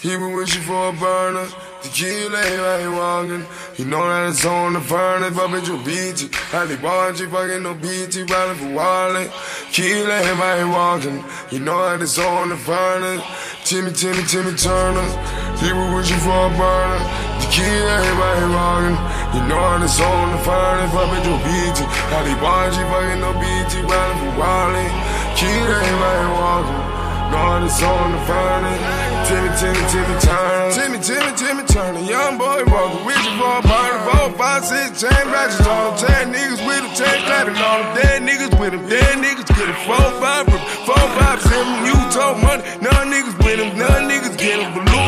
He 0.00 0.10
been 0.10 0.36
wishing 0.36 0.62
for 0.62 0.90
a 0.90 0.92
burner. 0.92 1.48
The 1.82 2.28
right 2.28 2.80
here 2.80 2.92
walking. 2.92 3.46
You 3.76 3.84
know 3.86 4.04
that 4.04 4.28
it's 4.28 4.44
on 4.44 4.74
the 4.74 4.80
furnace, 4.80 5.34
but 5.34 5.48
bitch, 5.48 5.68
you 5.68 5.78
beat 5.88 6.20
it. 6.20 6.28
I 6.52 6.66
be 6.66 6.76
watching, 6.82 7.30
fucking 7.30 7.62
no 7.62 7.72
BT, 7.74 8.28
riding 8.28 8.58
for 8.60 8.74
wallet. 8.76 9.30
Right 9.32 10.56
here 10.60 10.68
walking. 10.68 11.24
You 11.50 11.64
know 11.64 11.80
that 11.80 12.02
it's 12.02 12.18
on 12.18 12.50
the 12.50 12.56
furnace. 12.56 13.22
Timmy, 13.64 13.92
Timmy, 13.92 14.22
Timmy 14.28 14.52
Turner. 14.52 15.06
He 15.62 15.72
been 15.72 15.94
wishing 15.94 16.20
for 16.20 16.44
a 16.44 16.52
burner. 16.52 17.00
The 17.40 17.48
right 17.56 18.04
here 18.04 18.52
walking. 18.52 18.98
You 19.32 19.42
know 19.48 19.62
that 19.64 19.80
it's 19.80 19.96
on 19.96 20.26
the 20.36 20.40
furnace, 20.44 20.92
but 20.92 21.08
bitch, 21.08 21.24
you 21.24 21.40
beat 21.40 21.76
it. 21.80 21.88
I 22.12 22.20
be 22.20 22.34
watching, 22.44 22.84
fucking 22.92 23.20
no 23.24 23.32
BT, 23.40 23.80
riding 23.88 24.18
for 24.20 24.32
wallet. 24.44 24.92
Right 25.36 26.20
here 26.20 26.34
walking. 26.36 26.82
God 27.32 27.64
is 27.64 27.82
on 27.82 28.12
the 28.12 28.20
furnace. 28.26 29.05
Timmy, 29.26 29.50
Timmy, 29.58 29.82
Timmy 29.90 30.14
Turner. 30.20 30.70
Timmy, 30.72 30.98
Timmy, 31.02 31.32
Timmy 31.36 31.64
Turner. 31.66 32.00
Young 32.00 32.38
boy 32.38 32.62
walking 32.70 33.04
with 33.06 33.18
you 33.18 33.34
for 33.38 33.58
a 33.58 33.62
party. 33.62 33.98
Four, 34.06 34.38
five, 34.38 34.64
six, 34.64 35.00
chain 35.02 35.26
ratchets 35.34 35.66
on. 35.66 35.98
Ten 35.98 36.32
niggas 36.32 36.62
with 36.66 36.82
them, 36.82 36.94
ten 36.94 37.16
clapping 37.26 37.56
on 37.58 37.82
them. 37.82 37.94
Dead 37.96 38.22
niggas 38.22 38.60
with 38.60 38.72
them. 38.72 38.88
Dead 38.88 39.18
niggas 39.18 39.48
get 39.50 39.68
it. 39.68 39.78
Four, 39.82 40.06
five, 40.22 40.46
four, 40.86 41.04
five, 41.18 41.42
seven. 41.42 41.86
Told 42.16 42.40
money. 42.40 42.62
None 42.80 43.12
niggas 43.12 43.36
with 43.44 43.58
them. 43.60 43.76
None 43.76 44.08
niggas 44.08 44.38
get 44.38 44.56
them. 44.56 44.72
Beluga, 44.72 45.05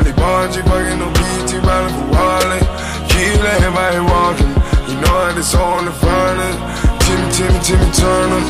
beat 0.00 0.08
it. 0.08 0.16
Halle 0.16 0.48
Bargy, 0.48 0.62
fucking 0.64 0.98
no 0.98 1.08
BT, 1.12 1.58
riding 1.60 1.92
for 1.92 2.08
Wally. 2.12 2.60
Tequila 3.08 3.48
ain't 3.60 3.76
right 3.76 4.00
walking. 4.00 4.52
You 4.88 4.96
know 5.00 5.16
that 5.28 5.36
it's 5.36 5.54
on 5.54 5.84
the 5.84 5.92
furnace. 5.92 6.56
Timmy, 7.04 7.28
Timmy, 7.36 7.60
Timmy 7.60 7.88
Turner. 7.92 8.42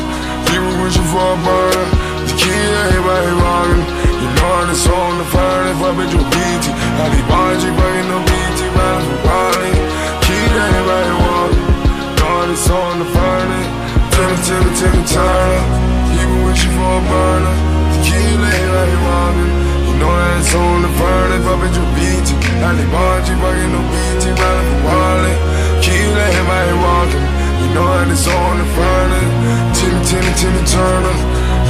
People 0.47 0.71
wishing 0.83 1.07
for 1.11 1.35
a 1.35 1.37
burner. 1.43 1.87
Tequila 2.27 2.81
ain't 2.95 3.03
right 3.03 3.35
walking. 3.43 3.83
You 4.23 4.29
know 4.39 4.53
that 4.63 4.71
it's 4.71 4.87
on 4.87 5.19
the 5.19 5.27
furnace, 5.27 5.77
but 5.79 5.93
bitch, 5.99 6.13
you 6.15 6.23
beat 6.31 6.63
it. 6.63 6.75
Halle 6.99 7.21
Bargy, 7.27 7.69
fucking 7.75 8.07
no 8.07 8.17
BT, 8.23 8.59
riding 8.71 9.07
for. 9.07 9.43
Tequila 10.23 10.63
ain't 10.63 10.87
right 10.87 11.13
walking. 11.27 11.67
Know 12.19 12.35
that 12.39 12.55
it's 12.55 12.69
on 12.71 12.93
the 13.03 13.07
furnace. 13.11 13.69
Timmy, 14.15 14.37
Timmy, 14.47 14.71
Timmy 14.79 15.03
Turner. 15.11 15.61
People 16.07 16.39
wishing 16.47 16.71
for 16.71 16.93
a 16.93 17.01
burner. 17.03 17.55
Tequila 17.99 18.47
ain't 18.47 18.71
right 18.71 18.99
walking. 19.03 19.72
You 20.03 20.09
know 20.11 20.19
that 20.19 20.35
it's 20.35 20.51
on 20.51 20.83
the 20.83 20.91
furnace, 20.99 21.43
but 21.47 21.63
bitch, 21.63 21.79
you 21.79 21.85
beat 21.95 22.27
it. 22.27 22.35
Halle 22.59 22.83
Bargy, 22.91 23.39
fucking 23.39 23.71
no 23.71 23.79
BT, 23.87 24.35
riding 24.35 24.67
for 24.67 24.83
Wally. 24.83 25.31
Tequila 25.79 26.23
ain't 26.27 26.43
right 26.43 26.75
walking. 26.75 27.23
You 27.63 27.67
know 27.71 27.87
that 27.87 28.11
it's 28.11 28.27
on 28.27 28.59
the 28.59 28.67
furnace. 28.75 29.31
Timmy, 29.79 30.03
Timmy, 30.03 30.31
Timmy 30.35 30.59
Turner. 30.67 31.15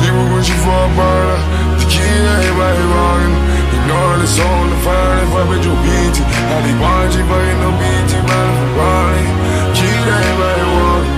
People 0.01 0.25
wishing 0.33 0.57
for 0.65 0.73
a 0.73 0.89
burner. 0.97 1.41
Tequila 1.77 2.33
ain't 2.41 2.57
right 2.57 2.81
walking. 2.89 3.37
You 3.69 3.81
know 3.85 4.01
that 4.01 4.25
it's 4.25 4.41
on 4.41 4.65
the 4.65 4.79
furnace, 4.81 5.29
but 5.29 5.45
bitch, 5.53 5.69
you 5.69 5.77
beat 5.85 6.17
it. 6.17 6.25
Halle 6.49 6.73
Bargy, 6.81 7.21
fucking 7.29 7.59
no 7.61 7.69
BT, 7.77 8.17
riding 8.17 8.57
for 8.57 8.71
Wally. 8.81 9.25
Tequila 9.77 10.09
ain't 10.09 10.37
right 10.41 10.69
walking. 10.73 11.17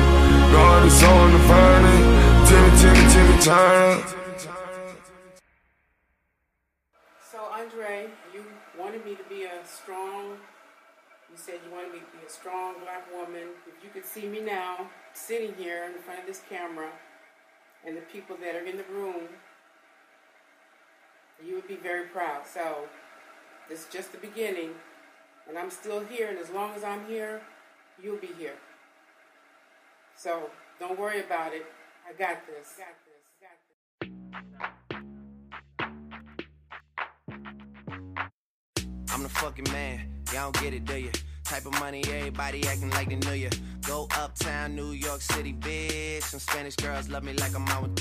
Know 0.51 0.67
that 0.67 0.83
it's 0.83 0.99
on 0.99 1.27
the 1.31 1.39
furnace. 1.47 2.03
Timmy, 2.51 2.71
Timmy, 2.83 3.03
Timmy 3.07 3.35
Turner. 3.39 4.03
So, 7.35 7.43
Andre, 7.51 8.07
you 8.33 8.43
wanted 8.95 9.09
me 9.09 9.15
to 9.15 9.29
be 9.29 9.43
a 9.43 9.65
strong, 9.65 10.37
you 11.29 11.35
said 11.35 11.55
you 11.65 11.71
wanted 11.75 11.91
me 11.91 11.99
to 11.99 12.17
be 12.17 12.25
a 12.25 12.29
strong 12.29 12.75
black 12.81 13.03
woman. 13.13 13.49
If 13.67 13.83
you 13.83 13.89
could 13.89 14.05
see 14.05 14.25
me 14.25 14.39
now, 14.39 14.87
sitting 15.13 15.53
here 15.55 15.83
in 15.85 16.01
front 16.01 16.21
of 16.21 16.25
this 16.25 16.41
camera, 16.49 16.89
and 17.85 17.97
the 17.97 18.01
people 18.01 18.37
that 18.37 18.55
are 18.55 18.65
in 18.65 18.77
the 18.77 18.85
room, 18.85 19.23
you 21.45 21.55
would 21.55 21.67
be 21.67 21.75
very 21.75 22.05
proud. 22.07 22.43
So, 22.47 22.87
this 23.67 23.81
is 23.81 23.87
just 23.91 24.13
the 24.13 24.17
beginning, 24.17 24.69
and 25.49 25.57
I'm 25.57 25.71
still 25.71 25.99
here, 25.99 26.29
and 26.29 26.39
as 26.39 26.49
long 26.49 26.73
as 26.73 26.83
I'm 26.85 27.05
here, 27.05 27.41
you'll 28.01 28.17
be 28.17 28.31
here. 28.39 28.55
So, 30.15 30.49
don't 30.79 30.97
worry 30.97 31.19
about 31.19 31.53
it. 31.53 31.65
I 32.07 32.13
got 32.13 32.47
this. 32.47 32.75
Got 32.77 32.95
this. 33.04 33.04
The 39.25 39.39
fucking 39.39 39.65
man. 39.71 40.01
Y'all 40.31 40.51
don't 40.51 40.63
get 40.63 40.73
it, 40.73 40.85
do 40.85 40.97
you? 40.97 41.11
Type 41.43 41.65
of 41.65 41.73
money, 41.79 42.03
everybody 42.11 42.65
acting 42.67 42.91
like 42.91 43.09
they 43.09 43.15
knew 43.15 43.33
you. 43.33 43.49
Go 43.81 44.07
uptown, 44.15 44.75
New 44.75 44.91
York 44.91 45.21
City, 45.21 45.53
bitch. 45.53 46.21
Some 46.23 46.39
Spanish 46.39 46.75
girls 46.75 47.09
love 47.09 47.23
me 47.23 47.33
like 47.33 47.55
I'm 47.55 47.67
out 47.69 47.83
with. 47.83 47.95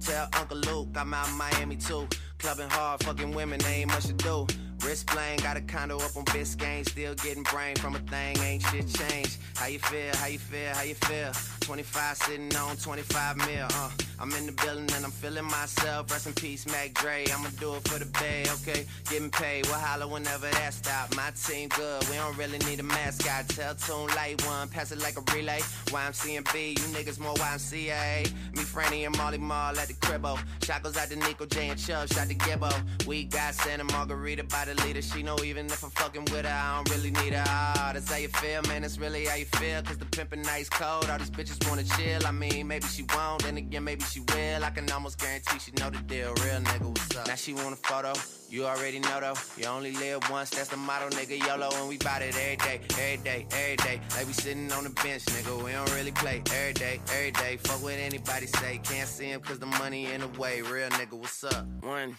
Tell 0.00 0.28
Uncle 0.38 0.56
Luke 0.58 0.88
I'm 0.96 1.12
out 1.12 1.28
in 1.28 1.36
Miami 1.36 1.76
too. 1.76 2.08
Clubbing 2.38 2.70
hard, 2.70 3.02
fucking 3.04 3.32
women, 3.34 3.60
ain't 3.66 3.88
much 3.88 4.04
to 4.04 4.14
do. 4.14 4.46
Wrist 4.84 5.06
playing, 5.06 5.40
got 5.40 5.56
a 5.56 5.60
condo 5.60 5.96
up 5.96 6.16
on 6.16 6.24
Biscayne. 6.26 6.88
Still 6.88 7.14
getting 7.16 7.42
brain 7.44 7.76
from 7.76 7.94
a 7.94 8.00
thing, 8.00 8.38
ain't 8.38 8.62
shit 8.62 8.88
changed. 8.94 9.38
How 9.56 9.66
you 9.66 9.78
feel, 9.78 10.14
how 10.16 10.26
you 10.26 10.38
feel, 10.38 10.74
how 10.74 10.82
you 10.82 10.94
feel? 10.94 11.32
25 11.72 12.16
sitting 12.18 12.56
on 12.56 12.76
25 12.76 13.36
mil, 13.38 13.66
uh. 13.70 13.90
I'm 14.22 14.30
in 14.34 14.46
the 14.46 14.52
building 14.52 14.88
and 14.94 15.04
I'm 15.04 15.10
feeling 15.10 15.46
myself. 15.46 16.08
Rest 16.12 16.28
in 16.28 16.32
peace, 16.34 16.64
Mac 16.66 16.94
Dre. 16.94 17.24
I'ma 17.34 17.48
do 17.58 17.74
it 17.74 17.88
for 17.88 17.98
the 17.98 18.04
bay, 18.04 18.44
okay? 18.62 18.86
Getting 19.10 19.30
paid, 19.30 19.66
we'll 19.66 19.74
holler 19.74 20.06
whenever 20.06 20.48
that 20.48 20.72
stop. 20.72 21.16
My 21.16 21.32
team 21.32 21.68
good, 21.70 22.08
we 22.08 22.14
don't 22.14 22.38
really 22.38 22.58
need 22.58 22.78
a 22.78 22.84
mascot. 22.84 23.48
Tell 23.48 23.74
Tune 23.74 24.06
Light 24.14 24.40
One, 24.46 24.68
pass 24.68 24.92
it 24.92 25.00
like 25.00 25.16
a 25.16 25.22
relay. 25.34 25.58
YMCMB, 25.86 26.54
you 26.54 26.84
niggas 26.94 27.18
more 27.18 27.34
YMCA. 27.34 28.32
Me, 28.54 28.62
Franny, 28.62 29.06
and 29.06 29.16
Mally 29.18 29.38
Mall 29.38 29.76
at 29.76 29.88
the 29.88 29.94
cribbo. 29.94 30.38
Shot 30.62 30.84
goes 30.84 30.96
out 30.96 31.08
to 31.08 31.16
Nico 31.16 31.44
J 31.46 31.70
and 31.70 31.80
Chubb, 31.80 32.08
shot 32.12 32.28
to 32.28 32.34
Gibbo. 32.36 32.72
We 33.08 33.24
got 33.24 33.54
Santa 33.54 33.82
Margherita 33.82 34.44
by 34.44 34.66
the 34.66 34.80
leader. 34.86 35.02
She 35.02 35.24
know 35.24 35.36
even 35.44 35.66
if 35.66 35.82
I'm 35.82 35.90
fucking 35.90 36.26
with 36.26 36.44
her, 36.44 36.48
I 36.48 36.76
don't 36.76 36.94
really 36.94 37.10
need 37.10 37.32
her. 37.32 37.44
Ah, 37.44 37.90
that's 37.92 38.08
how 38.08 38.18
you 38.18 38.28
feel, 38.28 38.62
man. 38.68 38.82
That's 38.82 38.98
really 38.98 39.24
how 39.24 39.34
you 39.34 39.46
feel. 39.46 39.82
Cause 39.82 39.98
the 39.98 40.04
pimpin' 40.04 40.44
nice 40.44 40.68
cold. 40.68 41.10
All 41.10 41.18
these 41.18 41.30
bitches 41.30 41.58
wanna 41.68 41.84
chill. 41.84 42.26
I 42.26 42.30
mean, 42.30 42.66
maybe 42.66 42.86
she 42.86 43.04
won't, 43.14 43.42
then 43.42 43.56
again, 43.56 43.84
maybe 43.84 44.02
she 44.04 44.20
will. 44.20 44.64
I 44.64 44.70
can 44.70 44.90
almost 44.90 45.18
guarantee 45.18 45.58
she 45.58 45.72
know 45.72 45.90
the 45.90 45.98
deal. 45.98 46.28
Real 46.44 46.60
nigga, 46.60 46.88
what's 46.88 47.16
up? 47.16 47.26
Now 47.26 47.34
she 47.34 47.52
want 47.54 47.72
a 47.72 47.76
photo. 47.76 48.12
You 48.48 48.66
already 48.66 48.98
know 48.98 49.18
though. 49.20 49.34
You 49.56 49.66
only 49.66 49.92
live 49.92 50.28
once, 50.30 50.50
that's 50.50 50.68
the 50.68 50.76
motto, 50.76 51.08
nigga. 51.16 51.38
YOLO, 51.46 51.70
and 51.76 51.88
we 51.88 51.96
bout 51.98 52.22
it 52.22 52.36
every 52.36 52.56
day, 52.56 52.80
every 52.90 53.16
day, 53.24 53.46
every 53.50 53.76
day. 53.76 54.00
Like 54.16 54.26
we 54.26 54.32
sitting 54.32 54.70
on 54.72 54.84
the 54.84 54.90
bench, 54.90 55.24
nigga. 55.26 55.64
We 55.64 55.72
don't 55.72 55.92
really 55.94 56.12
play 56.12 56.42
every 56.52 56.74
day, 56.74 57.00
every 57.12 57.30
day. 57.30 57.56
Fuck 57.56 57.82
what 57.82 57.94
anybody 57.94 58.46
say. 58.46 58.80
Can't 58.82 59.08
see 59.08 59.30
him 59.30 59.40
cause 59.40 59.58
the 59.58 59.66
money 59.66 60.12
in 60.12 60.20
the 60.20 60.28
way. 60.40 60.62
Real 60.62 60.90
nigga, 60.90 61.14
what's 61.18 61.44
up? 61.44 61.66
One 61.80 62.16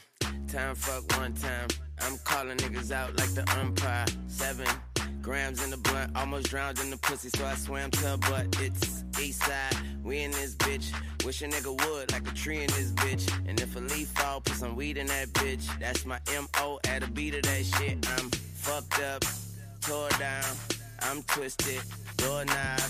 time, 0.48 0.76
fuck 0.76 1.04
one 1.18 1.34
time. 1.34 1.68
I'm 2.02 2.18
calling 2.24 2.58
niggas 2.58 2.92
out 2.92 3.16
like 3.18 3.34
the 3.36 3.48
umpire. 3.60 4.06
Seven 4.28 4.68
grams 5.24 5.64
in 5.64 5.72
the 5.72 5.78
blunt, 5.78 6.16
almost 6.16 6.50
drowned 6.50 6.78
in 6.80 6.90
the 6.90 6.98
pussy, 6.98 7.30
so 7.30 7.46
I 7.46 7.56
swam 7.56 7.90
to 7.92 8.00
her 8.08 8.18
butt. 8.18 8.46
It's 8.62 9.04
east 9.20 9.42
side, 9.42 9.76
we 10.04 10.20
in 10.22 10.32
this 10.32 10.54
bitch. 10.56 10.94
Wish 11.26 11.42
a 11.42 11.48
nigga 11.48 11.72
would, 11.86 12.12
like 12.12 12.30
a 12.30 12.34
tree 12.36 12.60
in 12.60 12.68
this 12.68 12.92
bitch. 12.92 13.32
And 13.48 13.60
if 13.60 13.76
a 13.78 13.80
leaf 13.80 14.10
fall, 14.10 14.42
put 14.42 14.56
some 14.56 14.76
weed 14.76 14.98
in 14.98 15.08
that 15.08 15.30
bitch. 15.30 15.66
That's 15.80 16.06
my 16.06 16.20
MO 16.28 16.80
at 16.88 17.04
a 17.04 17.08
beat 17.10 17.36
of 17.36 17.44
that 17.44 17.66
shit. 17.66 18.06
I'm 18.20 18.30
fucked 18.30 19.02
up, 19.02 19.24
tore 19.82 20.10
down, 20.20 20.44
I'm 21.00 21.24
twisted, 21.24 21.82
doorknob, 22.18 22.82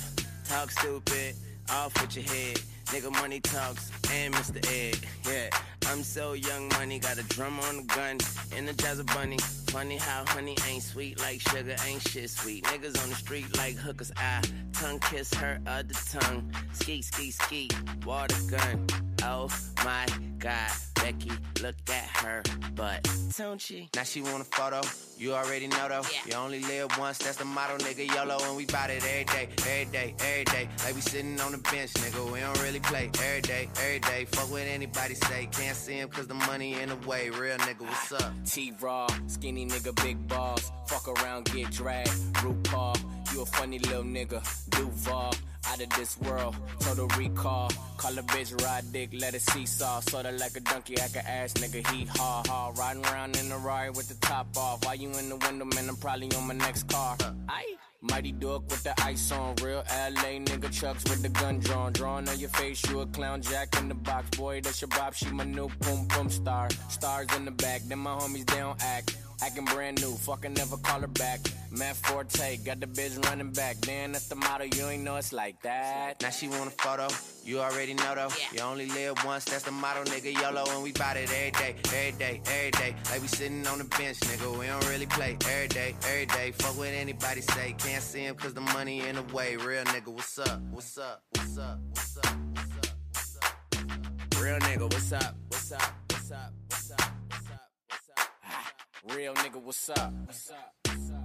talk 0.45 0.71
stupid, 0.71 1.35
off 1.69 1.93
with 2.01 2.15
your 2.15 2.25
head. 2.25 2.59
Nigga 2.87 3.11
money 3.11 3.39
talks 3.39 3.91
and 4.11 4.33
Mr. 4.33 4.57
Egg, 4.71 5.07
Yeah, 5.25 5.49
I'm 5.87 6.03
so 6.03 6.33
young 6.33 6.69
money, 6.69 6.99
got 6.99 7.17
a 7.17 7.23
drum 7.23 7.59
on 7.61 7.77
the 7.77 7.83
gun, 7.83 8.17
energizer 8.51 9.05
bunny. 9.13 9.37
Funny 9.67 9.97
how 9.97 10.23
honey 10.27 10.55
ain't 10.67 10.83
sweet 10.83 11.19
like 11.19 11.41
sugar, 11.41 11.75
ain't 11.85 12.07
shit 12.07 12.29
sweet. 12.29 12.63
Niggas 12.65 13.01
on 13.03 13.09
the 13.09 13.15
street 13.15 13.55
like 13.57 13.75
hookers, 13.75 14.11
I 14.17 14.41
tongue 14.73 14.99
kiss 14.99 15.33
her 15.35 15.59
other 15.67 15.93
tongue. 16.09 16.51
Ski, 16.73 17.01
ski, 17.01 17.31
ski, 17.31 17.69
water 18.05 18.35
gun. 18.49 18.85
Oh 19.23 19.49
my 19.83 20.05
god, 20.39 20.71
Becky, 21.03 21.31
look 21.61 21.75
at 21.89 22.23
her 22.23 22.41
butt. 22.75 23.05
Don't 23.37 23.59
she? 23.59 23.89
Now 23.93 24.03
she 24.03 24.21
want 24.21 24.39
a 24.39 24.45
photo. 24.45 24.79
You 25.17 25.33
already 25.33 25.67
know 25.67 25.89
though. 25.89 26.03
You 26.25 26.35
only 26.35 26.61
live 26.61 26.97
once, 26.97 27.17
that's 27.17 27.35
the 27.35 27.43
motto, 27.43 27.75
nigga. 27.79 28.07
YOLO, 28.07 28.37
and 28.47 28.55
we 28.55 28.65
bout 28.65 28.89
it 28.89 29.03
every 29.03 29.25
day, 29.25 29.49
every 29.67 29.91
day, 29.91 30.15
every 30.19 30.45
day. 30.45 30.69
Like 30.85 30.95
we 30.95 31.01
sitting 31.01 31.37
on 31.41 31.51
the 31.51 31.57
bench, 31.57 31.91
nigga. 31.95 32.31
We 32.31 32.39
don't 32.39 32.63
really 32.63 32.79
play 32.79 33.11
every 33.21 33.41
day, 33.41 33.67
every 33.81 33.99
day. 33.99 34.23
Fuck 34.31 34.49
what 34.49 34.61
anybody 34.61 35.15
say. 35.15 35.49
Can't 35.51 35.75
see 35.75 35.95
him 35.95 36.07
cause 36.07 36.27
the 36.27 36.35
money 36.35 36.79
in 36.79 36.87
the 36.87 36.95
way. 37.05 37.29
Real 37.29 37.57
nigga, 37.57 37.81
what's 37.81 38.13
up? 38.13 38.31
T 38.45 38.71
Raw, 38.79 39.07
skinny 39.27 39.65
nigga, 39.65 39.93
big 40.05 40.25
balls. 40.29 40.71
Fuck 40.87 41.09
around, 41.09 41.51
get 41.51 41.69
dragged. 41.71 42.11
RuPaul, 42.35 42.97
you 43.33 43.41
a 43.41 43.45
funny 43.45 43.79
little 43.79 44.03
nigga. 44.03 44.41
Duval, 44.69 45.33
out 45.73 45.81
of 45.81 45.89
this 45.97 46.19
world. 46.21 46.55
Total 46.79 47.07
recall. 47.17 47.71
Call 47.97 48.17
a 48.17 48.23
bitch, 48.23 48.61
ride 48.63 48.91
dick, 48.91 49.09
let 49.13 49.33
it 49.33 49.41
seesaw. 49.41 49.99
Sorta 50.01 50.31
like 50.31 50.55
a 50.55 50.59
donkey, 50.59 50.95
I 51.01 51.07
can 51.07 51.25
ass 51.25 51.53
nigga, 51.53 51.85
he 51.87 52.05
ha 52.05 52.43
ha. 52.47 52.71
Riding 52.77 53.05
around 53.05 53.37
in 53.37 53.49
the 53.49 53.57
Rari 53.57 53.89
with 53.89 54.07
the 54.09 54.25
top 54.25 54.47
off. 54.57 54.85
While 54.85 54.95
you 54.95 55.09
in 55.09 55.29
the 55.29 55.37
window, 55.37 55.65
man, 55.65 55.89
I'm 55.89 55.95
probably 55.95 56.31
on 56.35 56.47
my 56.47 56.53
next 56.53 56.87
car. 56.89 57.17
Aye. 57.49 57.75
Mighty 58.03 58.33
Duck 58.33 58.63
with 58.69 58.83
the 58.83 58.93
ice 59.01 59.31
on. 59.31 59.55
Real 59.63 59.83
LA 59.89 60.39
nigga 60.43 60.71
Chucks 60.71 61.03
with 61.05 61.21
the 61.21 61.29
gun 61.29 61.59
drawn. 61.59 61.93
Drawing 61.93 62.27
on 62.27 62.37
your 62.37 62.49
face, 62.49 62.83
you 62.89 62.99
a 63.01 63.05
clown 63.07 63.41
jack 63.41 63.75
in 63.79 63.87
the 63.87 63.95
box. 63.95 64.37
Boy, 64.37 64.61
that's 64.61 64.81
your 64.81 64.89
bop, 64.89 65.13
she 65.13 65.29
my 65.29 65.45
new 65.45 65.69
boom 65.79 66.07
boom 66.09 66.29
star. 66.29 66.69
Stars 66.89 67.27
in 67.37 67.45
the 67.45 67.51
back, 67.51 67.81
then 67.87 67.99
my 67.99 68.11
homies, 68.11 68.45
they 68.45 68.59
don't 68.59 68.81
act. 68.83 69.17
Acting 69.41 69.65
brand 69.65 70.01
new, 70.01 70.13
fucking 70.13 70.53
never 70.53 70.77
call 70.77 71.01
her 71.01 71.07
back. 71.07 71.39
Matt 71.69 71.97
Forte, 71.97 72.57
got 72.63 72.79
the 72.79 72.87
bitch 72.87 73.21
running 73.25 73.51
back. 73.51 73.75
Then 73.81 74.13
that's 74.13 74.29
the 74.29 74.35
motto, 74.35 74.63
you 74.63 74.87
ain't 74.87 75.03
know 75.03 75.17
it's 75.17 75.33
like 75.33 75.61
that. 75.63 76.21
Now 76.21 76.29
she 76.29 76.47
want 76.47 76.67
a 76.67 76.69
photo. 76.69 77.09
You 77.43 77.59
already 77.59 77.93
know 77.93 78.15
though. 78.15 78.29
You 78.53 78.61
only 78.61 78.85
live 78.85 79.17
once, 79.25 79.43
that's 79.43 79.63
the 79.63 79.71
motto, 79.71 80.05
nigga. 80.05 80.33
YOLO, 80.33 80.63
and 80.69 80.81
we 80.81 80.93
bout 80.93 81.17
it 81.17 81.29
every 81.29 81.51
day, 81.51 81.75
every 81.87 82.17
day, 82.17 82.41
every 82.45 82.71
day. 82.71 82.95
Like 83.11 83.21
we 83.21 83.27
sitting 83.27 83.67
on 83.67 83.79
the 83.79 83.83
bench, 83.83 84.17
nigga. 84.21 84.57
We 84.57 84.67
don't 84.67 84.87
really 84.87 85.07
play 85.07 85.35
every 85.49 85.67
day, 85.67 85.93
every 86.07 86.25
day. 86.27 86.51
Fuck 86.51 86.77
what 86.77 86.87
anybody 86.87 87.41
say. 87.41 87.75
Can't 87.79 87.92
see 88.01 88.21
him 88.21 88.35
cause 88.35 88.53
the 88.53 88.61
money 88.61 89.07
in 89.07 89.15
the 89.15 89.23
way. 89.33 89.55
Real 89.55 89.83
nigga, 89.85 90.07
what's 90.07 90.39
up? 90.39 90.61
What's 90.71 90.97
up? 90.97 91.21
What's 91.35 91.57
up? 91.57 91.79
What's 91.89 92.17
up? 92.17 92.35
What's 92.53 92.77
up? 92.77 92.85
What's 93.11 93.37
up? 93.37 94.41
Real 94.41 94.59
nigga, 94.59 94.83
what's 94.83 95.11
up? 95.13 95.35
What's 95.49 95.71
up? 95.71 95.81
What's 96.09 96.31
up? 96.31 96.53
What's 96.69 96.91
up? 96.91 96.99
What's 97.29 97.51
up? 97.51 97.69
What's 97.89 98.09
up? 98.09 98.29
Ah, 98.45 98.71
real 99.15 99.33
nigga, 99.35 99.61
what's 99.61 99.89
up? 99.89 100.13
What's 100.25 100.51
up? 100.51 100.73
What's 100.85 101.11
up? 101.11 101.23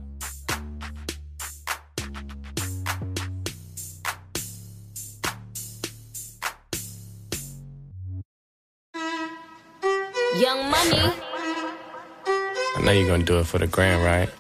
Young 10.37 10.71
Money. 10.71 11.13
I 12.77 12.81
know 12.85 12.93
you're 12.93 13.09
gonna 13.09 13.25
do 13.25 13.39
it 13.39 13.47
for 13.47 13.59
the 13.59 13.67
grand, 13.67 14.05
right? 14.05 14.31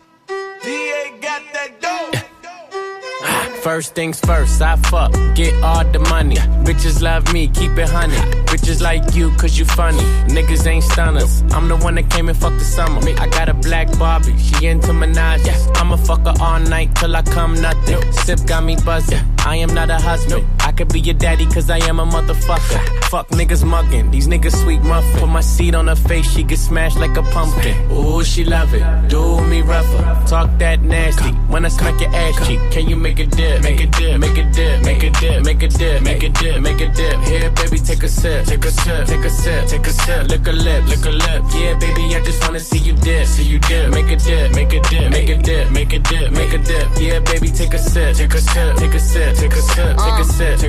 First 3.69 3.95
things 3.95 4.19
first, 4.21 4.63
I 4.63 4.77
fuck, 4.77 5.13
get 5.35 5.53
all 5.63 5.85
the 5.85 5.99
money. 5.99 6.37
Bitches 6.65 7.03
love 7.03 7.31
me, 7.35 7.49
keep 7.49 7.73
it 7.73 7.91
honey. 7.91 8.17
Bitches 8.47 8.81
like 8.81 9.15
you, 9.15 9.31
cause 9.33 9.59
you 9.59 9.67
funny. 9.67 9.99
Niggas 10.35 10.67
ain't 10.67 10.85
stunners. 10.85 11.43
I'm 11.53 11.69
the 11.69 11.77
one 11.77 11.97
that 11.97 12.09
came 12.09 12.31
and 12.31 12.39
fucked 12.39 12.61
the 12.61 12.65
summer. 12.65 13.03
I 13.21 13.29
got 13.29 13.51
a 13.51 13.53
black 13.53 13.87
Barbie, 13.99 14.39
she 14.39 14.69
into 14.69 14.93
Minaj. 14.93 15.47
I'ma 15.77 15.97
fuck 15.97 16.21
her 16.21 16.33
all 16.41 16.61
night 16.61 16.97
till 16.97 17.15
I 17.15 17.21
come 17.21 17.61
nothing. 17.61 18.11
Sip 18.11 18.39
got 18.47 18.65
me 18.65 18.77
buzzing. 18.87 19.21
I 19.41 19.57
am 19.57 19.75
not 19.75 19.91
a 19.91 19.99
husband. 19.99 20.47
Could 20.79 20.93
be 20.93 21.01
your 21.01 21.15
daddy, 21.15 21.45
cause 21.47 21.69
I 21.71 21.79
am 21.89 21.99
a 21.99 22.07
motherfucker. 22.07 23.03
Fuck 23.11 23.31
niggas 23.31 23.65
mugging, 23.65 24.13
these 24.13 24.29
niggas 24.29 24.55
sweet 24.63 24.81
muffin. 24.83 25.19
Put 25.19 25.29
my 25.29 25.41
seed 25.41 25.75
on 25.75 25.89
her 25.89 25.97
face, 25.97 26.31
she 26.31 26.45
get 26.45 26.61
smashed 26.61 26.97
like 27.01 27.17
a 27.17 27.23
pumpkin. 27.23 27.75
Ooh, 27.91 28.23
she 28.23 28.45
love 28.45 28.73
it. 28.73 29.09
Do 29.09 29.41
me 29.47 29.61
rougher. 29.61 30.23
Talk 30.29 30.57
that 30.59 30.83
nasty. 30.83 31.31
When 31.51 31.65
I 31.65 31.69
smack 31.69 32.01
your 32.01 32.15
ass 32.15 32.47
cheek, 32.47 32.61
can 32.71 32.89
you 32.89 32.95
make 32.95 33.19
a 33.19 33.27
dip? 33.27 33.65
Make 33.65 33.81
a 33.81 33.87
dip, 33.87 34.21
make 34.21 34.39
a 34.39 34.45
dip, 34.53 34.85
make 34.85 35.03
a 35.03 35.11
dip, 35.11 35.43
make 35.43 35.65
a 35.65 35.67
dip, 35.67 36.03
make 36.03 36.23
a 36.23 36.29
dip, 36.29 36.61
make 36.61 36.81
a 36.81 36.87
dip. 36.93 37.19
Here, 37.23 37.51
baby, 37.51 37.79
take 37.81 38.05
a 38.05 38.09
sip, 38.09 38.47
take 38.47 38.65
a 38.65 38.71
sip, 38.71 39.07
take 39.09 39.25
a 39.25 39.31
sip, 39.31 39.67
take 39.67 39.85
a 39.85 39.91
sip. 39.91 40.29
Lick 40.29 40.47
a 40.47 40.53
lip, 40.53 40.87
lick 40.87 41.05
a 41.05 41.11
lip. 41.11 41.43
Yeah, 41.57 41.77
baby, 41.81 42.15
I 42.15 42.23
just 42.23 42.41
wanna 42.45 42.61
see 42.61 42.79
you 42.79 42.93
dip, 42.93 43.27
see 43.27 43.43
you 43.43 43.59
dip. 43.59 43.91
Make 43.91 44.13
a 44.13 44.17
dip, 44.17 44.55
make 44.55 44.73
a 44.73 44.81
dip, 44.83 45.11
make 45.11 45.29
a 45.29 45.39
dip, 45.43 45.73
make 45.73 45.93
a 45.93 45.99
dip, 45.99 46.31
make 46.31 46.53
a 46.53 46.59
dip. 46.59 46.87
Yeah, 47.01 47.19
baby, 47.19 47.49
take 47.51 47.75
a 47.75 47.79
sip, 47.79 48.15
take 48.15 48.33
a 48.35 48.41
sip, 48.41 48.77
take 48.77 48.95
a 48.95 49.01
sip, 49.01 49.35
take 49.35 49.53
a 49.55 49.61
sip, 49.61 49.97
take 49.97 50.21
a 50.21 50.25
sip. 50.25 50.68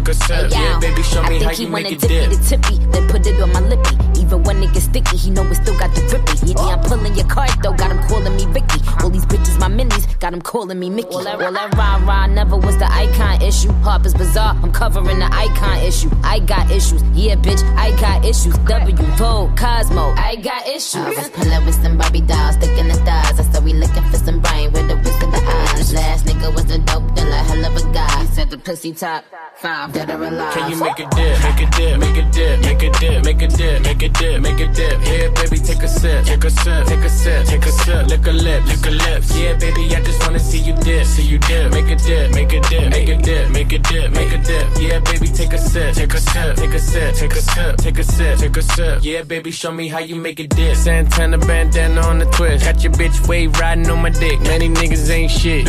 Yeah, 0.51 0.79
baby, 0.79 1.03
show 1.03 1.23
me 1.23 1.37
I 1.37 1.43
how 1.43 1.49
think 1.49 1.57
he 1.57 1.63
you 1.65 1.71
wanna 1.71 1.83
make 1.83 1.91
it 1.93 1.99
dip 2.01 2.09
dip. 2.09 2.29
me 2.29 2.35
the 2.35 2.43
tippy, 2.43 2.77
then 2.91 3.07
put 3.09 3.25
it 3.27 3.41
on 3.41 3.51
my 3.53 3.59
lippy. 3.61 3.95
Even 4.19 4.43
when 4.43 4.63
it 4.63 4.73
gets 4.73 4.85
sticky, 4.85 5.17
he 5.17 5.29
know 5.31 5.43
it 5.43 5.55
still 5.55 5.77
got 5.77 5.93
the 5.95 6.01
grippy. 6.09 6.45
Yeah, 6.45 6.55
oh. 6.57 6.67
yeah, 6.69 6.75
I'm 6.75 6.83
pulling 6.83 7.15
your 7.15 7.27
card 7.27 7.49
though, 7.63 7.73
got 7.73 7.91
him 7.91 8.01
calling 8.07 8.35
me 8.35 8.45
Ricky. 8.47 8.81
All 9.03 9.09
these 9.09 9.25
bitches, 9.25 9.59
my 9.59 9.67
minis, 9.69 10.05
got 10.19 10.33
him 10.33 10.41
calling 10.41 10.79
me 10.79 10.89
Mickey. 10.89 11.15
All 11.15 11.23
that, 11.23 11.41
all 11.41 11.51
that 11.51 11.73
rah 11.75 11.97
rah 12.05 12.27
never 12.27 12.57
was 12.57 12.77
the 12.77 12.91
icon 12.91 13.41
issue. 13.41 13.71
Harper's 13.83 14.13
Bazaar, 14.13 14.55
I'm 14.61 14.71
covering 14.71 15.19
the 15.19 15.25
icon 15.33 15.77
issue. 15.83 16.09
I 16.23 16.39
got 16.39 16.69
issues, 16.71 17.01
yeah, 17.13 17.35
bitch, 17.35 17.63
I 17.75 17.91
got 17.99 18.25
issues. 18.25 18.57
W, 18.57 18.95
Vogue, 19.17 19.57
Cosmo, 19.57 20.13
I 20.17 20.35
got 20.37 20.67
issues. 20.67 20.95
I 20.95 21.09
was 21.09 21.29
pulling 21.29 21.65
with 21.65 21.75
some 21.81 21.97
Barbie 21.97 22.21
dolls, 22.21 22.55
sticking 22.55 22.87
the 22.87 22.93
stars. 22.95 23.39
I 23.39 23.43
said 23.51 23.63
we 23.63 23.73
looking 23.73 24.03
for 24.03 24.17
some 24.17 24.39
Brian 24.41 24.71
with 24.73 24.87
the 24.87 24.95
whisk 25.79 25.95
of 25.95 25.95
the 25.95 25.99
eyes. 25.99 26.09
Last 26.09 26.25
nigga 26.25 26.53
was 26.53 26.71
a 26.71 26.79
dope 26.79 27.15
dealer, 27.15 27.31
hell 27.31 27.65
of 27.65 27.75
a 27.75 27.93
guy. 27.93 28.21
He 28.21 28.27
said 28.27 28.49
the 28.49 28.57
pussy 28.57 28.93
top 28.93 29.25
five, 29.55 29.93
dead 29.93 30.09
or 30.09 30.23
alive. 30.23 30.53
Can 30.53 30.71
you 30.71 30.79
make 30.79 30.99
a 30.99 31.07
dip, 31.09 31.43
make 31.43 31.59
a 31.59 31.69
dip, 31.71 31.99
make 31.99 32.17
a 32.17 32.29
dip, 32.31 32.59
make 32.61 32.83
a 32.83 32.89
dip, 32.91 33.23
make 33.23 33.41
a 33.41 33.47
dip, 33.47 33.81
make 33.81 34.01
a 34.03 34.09
dip, 34.09 34.41
make 34.41 34.59
a 34.59 34.67
dip? 34.67 35.01
Here, 35.01 35.31
baby, 35.31 35.57
take 35.57 35.83
a 35.83 35.87
sip, 35.87 36.25
take 36.25 36.43
a 36.43 36.49
sip, 36.49 36.87
take 36.87 37.03
a 37.03 37.09
sip, 37.09 37.45
take 37.45 37.65
a 37.65 37.71
sip. 37.71 38.07
Lick 38.07 38.27
a 38.27 38.31
lip, 38.31 38.65
lick 38.65 38.85
a 38.85 38.91
lips. 38.91 39.37
Yeah, 39.37 39.57
baby, 39.57 39.95
I 39.95 40.01
just 40.01 40.21
wanna 40.23 40.39
see 40.39 40.59
you 40.59 40.73
dip, 40.75 41.05
see 41.05 41.23
you 41.23 41.39
dip. 41.39 41.71
Make 41.71 41.89
a 41.89 41.95
dip, 41.95 42.31
make 42.33 42.53
a 42.53 42.59
dip, 42.61 42.89
make 42.91 43.09
a 43.09 43.17
dip, 43.17 43.49
make 43.51 43.71
a 43.73 43.79
dip, 43.79 44.11
make 44.11 44.31
a 44.31 44.37
dip. 44.37 44.67
Yeah, 44.79 44.99
baby, 44.99 45.27
take 45.27 45.53
a 45.53 45.57
sip, 45.57 45.95
take 45.95 46.13
a 46.13 46.19
sip, 46.19 46.55
take 46.55 46.73
a 46.73 46.79
sip, 46.79 47.15
take 47.15 47.33
a 47.33 47.41
sip, 47.41 47.77
take 47.77 47.99
a 47.99 48.03
sip, 48.03 48.37
take 48.39 48.57
a 48.57 48.61
sip. 48.61 48.99
Yeah, 49.01 49.23
baby, 49.23 49.51
show 49.51 49.71
me 49.71 49.87
how 49.87 49.99
you 49.99 50.15
make 50.15 50.39
a 50.39 50.47
dip. 50.47 50.75
Santana 50.75 51.37
bandana 51.37 52.01
on 52.01 52.19
the 52.19 52.25
twist, 52.25 52.65
got 52.65 52.83
your 52.83 52.93
bitch 52.93 53.27
wave 53.27 53.57
riding 53.59 53.89
on 53.89 54.01
my 54.01 54.09
dick. 54.09 54.39
Many 54.41 54.69
niggas 54.69 55.09
ain't 55.09 55.31
shit. 55.31 55.68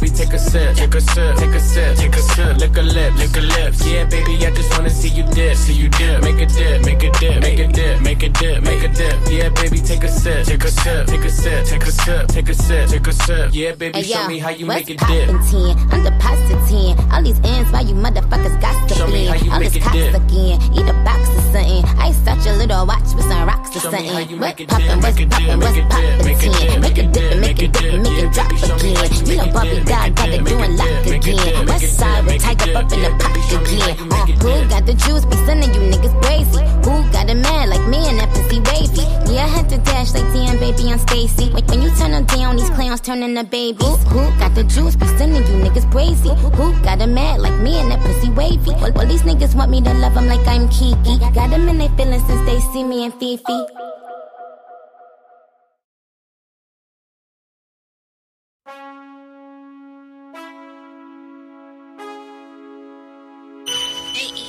sip, 0.41 0.75
take 0.75 0.95
a 0.95 1.01
sip, 1.01 1.35
take 1.37 1.55
a 1.55 1.59
sip, 1.59 1.95
take 1.97 2.15
a 2.15 2.21
sip. 2.21 2.57
Lick 2.57 2.77
a 2.77 2.81
lip, 2.81 3.13
lick 3.17 3.37
a 3.37 3.41
lips. 3.41 3.85
Yeah, 3.85 4.05
baby, 4.05 4.33
I 4.45 4.51
just 4.51 4.71
wanna 4.75 4.89
see 4.89 5.09
you 5.09 5.23
dip, 5.23 5.55
see 5.55 5.73
you 5.73 5.89
dip. 5.89 6.21
Make 6.23 6.41
a 6.41 6.45
dip, 6.45 6.83
make 6.85 7.03
a 7.03 7.11
dip, 7.11 7.41
make 7.41 7.59
a 7.59 7.67
dip, 7.67 8.01
make 8.01 8.23
a 8.23 8.29
dip, 8.29 8.63
make 8.63 8.83
a 8.83 8.87
dip. 8.89 9.15
Yeah, 9.29 9.49
baby, 9.49 9.79
take 9.79 10.03
a 10.03 10.07
sip, 10.09 10.45
take 10.45 10.63
a 10.63 10.71
sip, 10.71 11.07
take 11.07 11.23
a 11.23 11.29
sip, 11.29 11.65
take 11.65 11.83
a 11.85 11.91
sip, 11.91 12.27
take 12.27 12.49
a 12.49 12.53
sip, 12.53 12.89
take 12.89 13.07
a 13.07 13.13
sip. 13.13 13.49
Yeah, 13.53 13.71
baby, 13.75 14.01
show 14.03 14.27
me 14.27 14.39
how 14.39 14.49
you 14.49 14.65
make 14.65 14.89
it 14.89 14.99
dip. 15.07 15.29
poppin' 15.29 15.75
10? 15.75 15.77
I'm 15.91 16.03
depositing 16.03 16.97
all 17.11 17.23
these 17.23 17.39
ends 17.43 17.71
while 17.71 17.85
you 17.85 17.95
motherfuckers 17.95 18.59
Show 18.95 19.07
me 19.07 19.25
how 19.25 19.35
you 19.35 19.51
All 19.51 19.59
make 19.59 19.71
this 19.73 20.15
again, 20.15 20.59
eat 20.73 20.87
a 20.89 20.93
box 21.05 21.29
or 21.29 21.41
something. 21.53 21.83
I 21.99 22.11
such 22.11 22.45
a 22.47 22.53
little 22.53 22.85
watch 22.85 23.13
with 23.15 23.25
some 23.25 23.47
rocks 23.47 23.75
or 23.75 23.79
something. 23.79 24.05
What 24.39 24.39
make 24.39 24.59
poppin', 24.69 25.01
what's 25.01 25.17
make 25.17 25.29
dip, 25.29 25.31
poppin', 25.31 25.59
what's 25.59 25.75
make 25.75 25.83
it 25.83 25.89
dip, 25.89 25.91
poppin' 25.91 26.25
make 26.25 26.43
it 26.43 26.51
10? 26.51 26.51
dip, 26.51 26.81
Make 26.81 26.97
it 26.97 27.11
dip, 27.13 27.39
make 27.39 27.41
make 27.41 27.61
it 27.63 27.71
dip, 27.73 27.81
dip, 27.81 28.01
make 28.01 28.17
yeah, 28.17 28.27
it 28.27 28.33
drop 28.33 28.51
baby, 28.51 28.57
show 28.67 28.77
me 28.77 28.93
how 28.95 29.03
again. 29.05 29.25
you 29.27 29.35
know 29.37 29.43
make 29.45 29.53
Bobby 29.53 29.69
dip, 29.69 29.85
God 29.87 30.15
make 30.17 30.30
got 30.31 30.47
it 30.47 30.49
doing 30.49 30.59
make 30.59 30.69
it 30.69 30.77
lock 30.77 31.03
dip, 31.03 31.11
make 31.11 31.27
it 31.27 31.47
again. 31.47 31.65
West 31.67 31.97
side 31.97 32.25
with 32.25 32.41
Tiger 32.41 32.77
up 32.77 32.83
in 32.83 32.89
the 32.89 33.09
yeah, 33.09 33.17
pot 33.17 33.33
baby, 33.33 33.41
show 33.47 33.61
me 33.61 33.79
how 33.79 33.91
again. 33.91 34.11
Uh, 34.11 34.25
Who 34.41 34.69
got 34.69 34.85
the 34.85 34.93
juice? 34.93 35.25
Be 35.25 35.35
sending 35.45 35.73
you 35.73 35.81
niggas 35.91 36.15
crazy. 36.23 36.63
Who 36.85 36.93
got 37.11 37.29
a 37.29 37.35
man 37.35 37.69
like 37.69 37.85
me 37.87 37.99
and 38.09 38.19
that 38.19 38.29
pussy 38.29 38.59
wavy? 38.59 39.05
Yeah, 39.31 39.45
I 39.45 39.47
had 39.47 39.69
to 39.69 39.77
dash 39.79 40.13
like 40.13 40.27
damn 40.33 40.57
baby 40.59 40.91
on 40.91 40.99
Stacy. 40.99 41.49
When, 41.51 41.65
when 41.65 41.81
you 41.81 41.91
turn 41.95 42.11
them 42.11 42.25
down, 42.25 42.55
these 42.57 42.69
clowns 42.69 43.01
turn 43.01 43.23
into 43.23 43.43
babies. 43.43 43.85
Who, 43.85 44.19
who 44.19 44.39
got 44.39 44.55
the 44.55 44.63
juice? 44.63 44.95
Be 44.95 45.07
sending 45.17 45.43
you 45.43 45.57
niggas 45.63 45.89
crazy. 45.91 46.33
Who 46.55 46.73
got 46.83 47.01
a 47.01 47.07
man 47.07 47.41
like 47.41 47.57
me 47.59 47.79
and 47.79 47.91
that 47.91 47.99
pussy 48.01 48.29
wavy? 48.29 48.71
Well, 48.79 48.91
well, 48.93 49.07
these 49.07 49.23
niggas 49.23 49.55
want 49.55 49.71
me 49.71 49.81
to 49.81 49.93
love 49.93 50.13
them 50.13 50.27
like 50.27 50.45
I'm 50.47 50.67
Kiki. 50.69 51.19
Got 51.33 51.49
them 51.49 51.67
in 51.67 51.77
their 51.77 51.89
feelings 51.89 52.25
since 52.27 52.45
they 52.45 52.59
see 52.71 52.83
me 52.83 53.05
and 53.05 53.13
Fifi. 53.13 54.00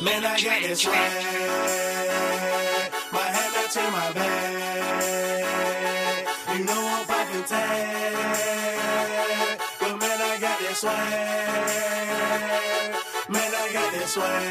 Man, 0.02 0.24
I 0.24 0.40
got 0.42 0.62
this 0.62 0.80
swag. 0.82 1.12
My 3.12 3.22
hand 3.22 3.54
up 3.54 3.70
to 3.70 3.90
my 3.92 4.12
bag. 4.12 5.46
You 6.58 6.64
know 6.64 6.74
I'm 6.74 7.06
poppin' 7.06 7.44
tag. 7.44 8.82
But 9.78 10.00
man, 10.00 10.20
I 10.20 10.38
got 10.40 10.58
this 10.58 10.78
swag. 10.80 10.96
Man, 13.30 13.54
I 13.54 13.72
got 13.72 13.92
this 13.92 14.10
swag. 14.10 14.42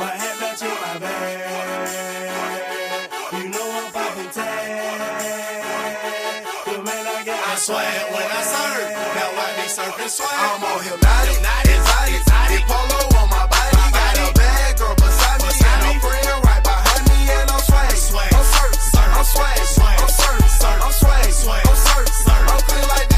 My 0.00 0.10
hand 0.18 0.42
up 0.42 0.56
to 0.58 0.66
my 0.66 0.98
bag. 0.98 1.78
You 3.34 3.48
know 3.50 3.70
I'm 3.70 3.92
poppin' 3.92 4.30
tag. 4.32 5.64
But 6.66 6.82
man, 6.82 7.06
I 7.06 7.22
got 7.24 7.38
I 7.38 7.54
swag 7.54 8.10
when 8.10 8.26
I 8.34 8.42
serve. 8.42 8.90
Now 9.14 9.30
I 9.30 9.54
be 9.54 9.66
surfing 9.70 10.10
swag. 10.10 10.34
I'm 10.34 10.64
on 10.64 10.82
hypnotic, 10.82 11.38
exotic, 11.38 12.18
exotic. 12.18 12.66
Polo 12.66 13.13
Swag, 16.04 16.26
I'm 16.26 17.60
swag, 17.60 17.96
swag, 17.96 18.34
I'm 18.34 18.44
swag, 18.44 18.74
swag, 18.74 19.08
I'm 19.16 19.24
swag, 19.24 19.58
swag, 19.58 20.00
I'm 20.00 20.08
swag, 20.08 20.50
swag, 20.50 20.80
I'm 20.82 20.92
swag, 20.92 21.32
swag, 21.32 21.66
I'm 21.66 21.76
swag, 21.76 22.08
I'm 22.26 22.48
I'm 22.48 22.50
I'm 22.50 22.60
I'm 22.68 23.08
I'm 23.08 23.13